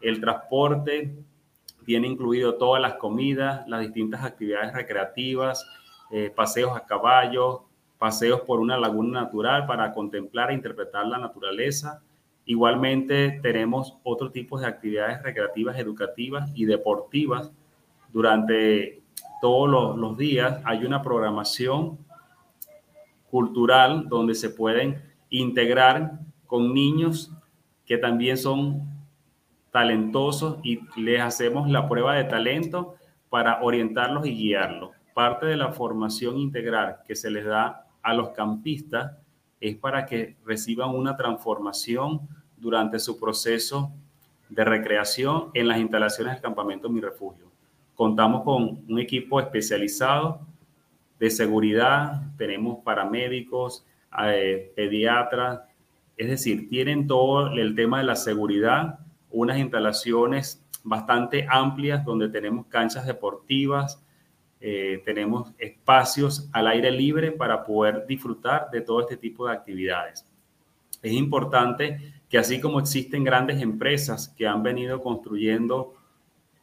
el 0.00 0.20
transporte, 0.20 1.12
tiene 1.84 2.06
incluido 2.06 2.54
todas 2.54 2.80
las 2.80 2.94
comidas, 2.94 3.66
las 3.66 3.80
distintas 3.80 4.22
actividades 4.22 4.72
recreativas, 4.72 5.66
eh, 6.12 6.32
paseos 6.34 6.74
a 6.76 6.86
caballo, 6.86 7.64
paseos 7.98 8.42
por 8.42 8.60
una 8.60 8.78
laguna 8.78 9.22
natural 9.22 9.66
para 9.66 9.92
contemplar 9.92 10.50
e 10.50 10.54
interpretar 10.54 11.04
la 11.06 11.18
naturaleza. 11.18 12.00
Igualmente 12.46 13.40
tenemos 13.42 13.98
otro 14.04 14.30
tipo 14.30 14.58
de 14.60 14.66
actividades 14.66 15.20
recreativas, 15.22 15.76
educativas 15.78 16.48
y 16.54 16.64
deportivas. 16.64 17.50
Durante 18.12 19.02
todos 19.40 19.68
los, 19.68 19.98
los 19.98 20.16
días 20.16 20.60
hay 20.64 20.84
una 20.84 21.02
programación 21.02 21.98
cultural 23.32 24.08
donde 24.08 24.36
se 24.36 24.50
pueden 24.50 25.02
integrar 25.28 26.20
con 26.46 26.74
niños 26.74 27.32
que 27.86 27.98
también 27.98 28.36
son 28.36 28.82
talentosos 29.70 30.58
y 30.62 30.80
les 30.96 31.20
hacemos 31.20 31.68
la 31.68 31.88
prueba 31.88 32.14
de 32.14 32.24
talento 32.24 32.94
para 33.28 33.62
orientarlos 33.62 34.26
y 34.26 34.34
guiarlos. 34.34 34.90
Parte 35.12 35.46
de 35.46 35.56
la 35.56 35.72
formación 35.72 36.38
integral 36.38 36.98
que 37.06 37.16
se 37.16 37.30
les 37.30 37.44
da 37.44 37.86
a 38.02 38.14
los 38.14 38.30
campistas 38.30 39.12
es 39.60 39.76
para 39.76 40.06
que 40.06 40.36
reciban 40.44 40.90
una 40.90 41.16
transformación 41.16 42.20
durante 42.56 42.98
su 42.98 43.18
proceso 43.18 43.92
de 44.48 44.64
recreación 44.64 45.50
en 45.54 45.68
las 45.68 45.78
instalaciones 45.78 46.34
del 46.34 46.42
campamento 46.42 46.88
Mi 46.88 47.00
Refugio. 47.00 47.50
Contamos 47.94 48.42
con 48.42 48.84
un 48.88 48.98
equipo 48.98 49.40
especializado 49.40 50.40
de 51.18 51.30
seguridad, 51.30 52.22
tenemos 52.36 52.78
paramédicos, 52.84 53.86
eh, 54.26 54.72
pediatras, 54.76 55.60
es 56.16 56.28
decir, 56.28 56.68
tienen 56.68 57.06
todo 57.06 57.52
el 57.52 57.74
tema 57.74 57.98
de 57.98 58.04
la 58.04 58.16
seguridad, 58.16 59.00
unas 59.30 59.58
instalaciones 59.58 60.64
bastante 60.84 61.46
amplias 61.50 62.04
donde 62.04 62.28
tenemos 62.28 62.66
canchas 62.66 63.06
deportivas, 63.06 64.00
eh, 64.60 65.02
tenemos 65.04 65.52
espacios 65.58 66.48
al 66.52 66.68
aire 66.68 66.90
libre 66.90 67.32
para 67.32 67.64
poder 67.64 68.06
disfrutar 68.06 68.70
de 68.70 68.80
todo 68.80 69.00
este 69.00 69.16
tipo 69.16 69.46
de 69.46 69.52
actividades. 69.52 70.24
Es 71.02 71.12
importante 71.12 72.14
que 72.28 72.38
así 72.38 72.60
como 72.60 72.80
existen 72.80 73.24
grandes 73.24 73.60
empresas 73.60 74.28
que 74.28 74.46
han 74.46 74.62
venido 74.62 75.02
construyendo 75.02 75.94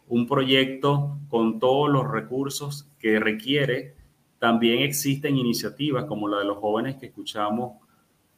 un 0.07 0.27
proyecto 0.27 1.19
con 1.29 1.59
todos 1.59 1.89
los 1.89 2.09
recursos 2.09 2.89
que 2.99 3.19
requiere, 3.19 3.95
también 4.39 4.79
existen 4.79 5.37
iniciativas 5.37 6.05
como 6.05 6.27
la 6.27 6.39
de 6.39 6.45
los 6.45 6.57
jóvenes 6.57 6.95
que 6.95 7.05
escuchamos 7.05 7.73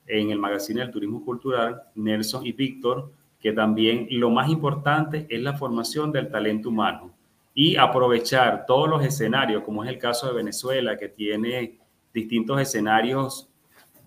en 0.08 0.32
el 0.32 0.40
magazine 0.40 0.82
del 0.82 0.92
turismo 0.92 1.24
cultural, 1.24 1.84
Nelson 1.96 2.46
y 2.46 2.52
Víctor, 2.52 3.12
que 3.40 3.54
también 3.54 4.08
lo 4.12 4.30
más 4.30 4.50
importante 4.50 5.28
es 5.30 5.42
la 5.42 5.54
formación 5.54 6.12
del 6.12 6.30
talento 6.30 6.70
humano 6.70 7.14
y 7.54 7.76
aprovechar 7.76 8.66
todos 8.66 8.90
los 8.90 9.04
escenarios, 9.04 9.64
como 9.64 9.84
es 9.84 9.90
el 9.90 10.00
caso 10.00 10.28
de 10.28 10.34
Venezuela, 10.34 10.98
que 10.98 11.10
tiene 11.10 11.78
distintos 12.14 12.60
escenarios 12.60 13.50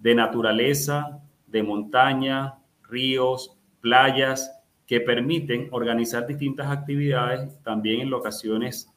de 0.01 0.15
naturaleza, 0.15 1.21
de 1.47 1.63
montaña, 1.63 2.55
ríos, 2.89 3.57
playas, 3.81 4.53
que 4.87 5.01
permiten 5.01 5.69
organizar 5.73 6.27
distintas 6.27 6.69
actividades 6.69 7.61
también 7.63 8.01
en 8.01 8.11
locaciones 8.11 8.89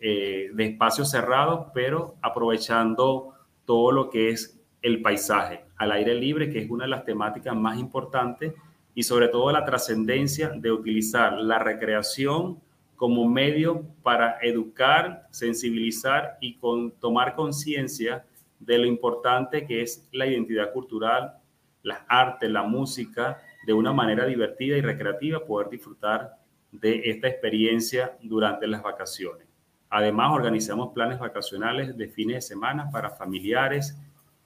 eh, 0.00 0.50
de 0.52 0.64
espacios 0.64 1.10
cerrados, 1.10 1.68
pero 1.72 2.16
aprovechando 2.22 3.34
todo 3.64 3.92
lo 3.92 4.10
que 4.10 4.30
es 4.30 4.60
el 4.82 5.00
paisaje 5.00 5.64
al 5.82 5.92
aire 5.92 6.14
libre, 6.14 6.48
que 6.48 6.60
es 6.60 6.70
una 6.70 6.84
de 6.84 6.90
las 6.90 7.04
temáticas 7.04 7.56
más 7.56 7.78
importantes, 7.78 8.54
y 8.94 9.02
sobre 9.02 9.28
todo 9.28 9.50
la 9.50 9.64
trascendencia 9.64 10.50
de 10.50 10.70
utilizar 10.70 11.38
la 11.38 11.58
recreación 11.58 12.60
como 12.94 13.28
medio 13.28 13.82
para 14.02 14.38
educar, 14.42 15.26
sensibilizar 15.30 16.36
y 16.40 16.58
tomar 17.00 17.34
conciencia 17.34 18.24
de 18.60 18.78
lo 18.78 18.86
importante 18.86 19.66
que 19.66 19.82
es 19.82 20.08
la 20.12 20.26
identidad 20.26 20.72
cultural, 20.72 21.34
las 21.82 21.98
artes, 22.06 22.48
la 22.48 22.62
música, 22.62 23.42
de 23.66 23.72
una 23.72 23.92
manera 23.92 24.24
divertida 24.24 24.76
y 24.76 24.82
recreativa, 24.82 25.44
poder 25.44 25.68
disfrutar 25.68 26.36
de 26.70 27.02
esta 27.10 27.26
experiencia 27.26 28.16
durante 28.22 28.68
las 28.68 28.82
vacaciones. 28.84 29.48
Además, 29.90 30.32
organizamos 30.32 30.92
planes 30.92 31.18
vacacionales 31.18 31.96
de 31.96 32.08
fines 32.08 32.36
de 32.36 32.42
semana 32.42 32.88
para 32.90 33.10
familiares 33.10 33.98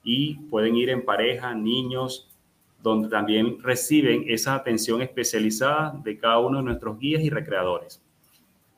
y 0.07 0.37
pueden 0.49 0.77
ir 0.77 0.89
en 0.89 1.05
pareja, 1.05 1.53
niños, 1.53 2.31
donde 2.81 3.09
también 3.09 3.61
reciben 3.61 4.25
esa 4.29 4.55
atención 4.55 5.03
especializada 5.03 6.01
de 6.05 6.17
cada 6.17 6.39
uno 6.39 6.59
de 6.59 6.65
nuestros 6.65 6.97
guías 7.01 7.23
y 7.23 7.29
recreadores. 7.29 8.01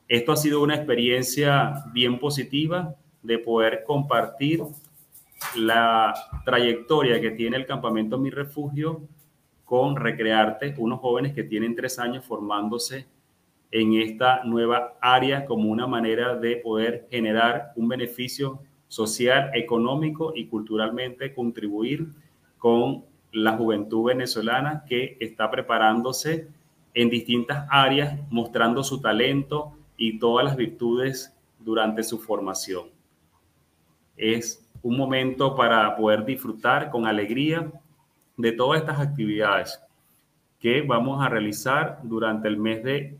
Esto 0.07 0.31
ha 0.31 0.35
sido 0.35 0.63
una 0.63 0.73
experiencia 0.73 1.83
bien 1.93 2.17
positiva 2.19 2.95
de 3.21 3.37
poder 3.37 3.83
compartir 3.85 4.61
la 5.55 6.15
trayectoria 6.43 7.21
que 7.21 7.29
tiene 7.29 7.57
el 7.57 7.67
campamento 7.67 8.17
Mi 8.17 8.31
Refugio 8.31 9.03
con 9.65 9.97
Recrearte, 9.97 10.73
unos 10.79 10.99
jóvenes 10.99 11.35
que 11.35 11.43
tienen 11.43 11.75
tres 11.75 11.99
años 11.99 12.25
formándose 12.25 13.05
en 13.69 13.93
esta 13.93 14.43
nueva 14.45 14.97
área 14.99 15.45
como 15.45 15.69
una 15.69 15.85
manera 15.85 16.35
de 16.35 16.55
poder 16.55 17.07
generar 17.11 17.71
un 17.75 17.87
beneficio 17.87 18.63
social, 18.89 19.51
económico 19.53 20.33
y 20.35 20.47
culturalmente 20.47 21.33
contribuir 21.33 22.07
con 22.57 23.05
la 23.31 23.55
juventud 23.55 24.07
venezolana 24.07 24.83
que 24.85 25.15
está 25.19 25.49
preparándose 25.49 26.47
en 26.93 27.09
distintas 27.09 27.67
áreas, 27.69 28.19
mostrando 28.29 28.83
su 28.83 28.99
talento 28.99 29.71
y 29.95 30.19
todas 30.19 30.43
las 30.43 30.57
virtudes 30.57 31.33
durante 31.59 32.03
su 32.03 32.19
formación. 32.19 32.87
Es 34.17 34.67
un 34.81 34.97
momento 34.97 35.55
para 35.55 35.95
poder 35.95 36.25
disfrutar 36.25 36.89
con 36.89 37.05
alegría 37.05 37.71
de 38.35 38.51
todas 38.51 38.81
estas 38.81 38.99
actividades 38.99 39.79
que 40.59 40.81
vamos 40.81 41.23
a 41.23 41.29
realizar 41.29 41.99
durante 42.03 42.47
el 42.47 42.57
mes 42.57 42.83
de 42.83 43.17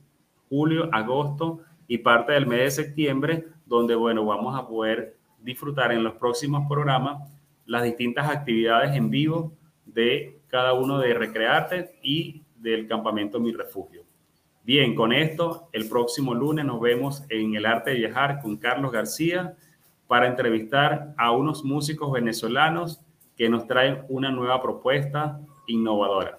julio, 0.50 0.90
agosto 0.92 1.60
y 1.88 2.00
parte 2.00 2.34
del 2.34 2.48
mes 2.48 2.60
de 2.60 2.84
septiembre, 2.84 3.46
donde, 3.66 3.96
bueno, 3.96 4.26
vamos 4.26 4.58
a 4.58 4.68
poder 4.68 5.19
disfrutar 5.42 5.92
en 5.92 6.04
los 6.04 6.14
próximos 6.14 6.68
programas 6.68 7.30
las 7.66 7.84
distintas 7.84 8.30
actividades 8.30 8.96
en 8.96 9.10
vivo 9.10 9.54
de 9.86 10.40
cada 10.48 10.74
uno 10.74 11.00
de 11.00 11.14
Recrearte 11.14 12.00
y 12.02 12.44
del 12.56 12.88
campamento 12.88 13.40
Mi 13.40 13.52
Refugio. 13.52 14.04
Bien, 14.64 14.94
con 14.94 15.14
esto, 15.14 15.70
el 15.72 15.88
próximo 15.88 16.34
lunes 16.34 16.66
nos 16.66 16.80
vemos 16.82 17.24
en 17.30 17.56
El 17.56 17.66
Arte 17.66 17.92
de 17.92 17.98
Viajar 17.98 18.42
con 18.42 18.58
Carlos 18.58 18.92
García 18.92 19.56
para 20.08 20.28
entrevistar 20.28 21.14
a 21.18 21.32
unos 21.32 21.64
músicos 21.64 22.12
venezolanos 22.12 23.02
que 23.38 23.50
nos 23.50 23.68
traen 23.68 24.04
una 24.10 24.32
nueva 24.32 24.62
propuesta 24.62 25.40
innovadora. 25.68 26.39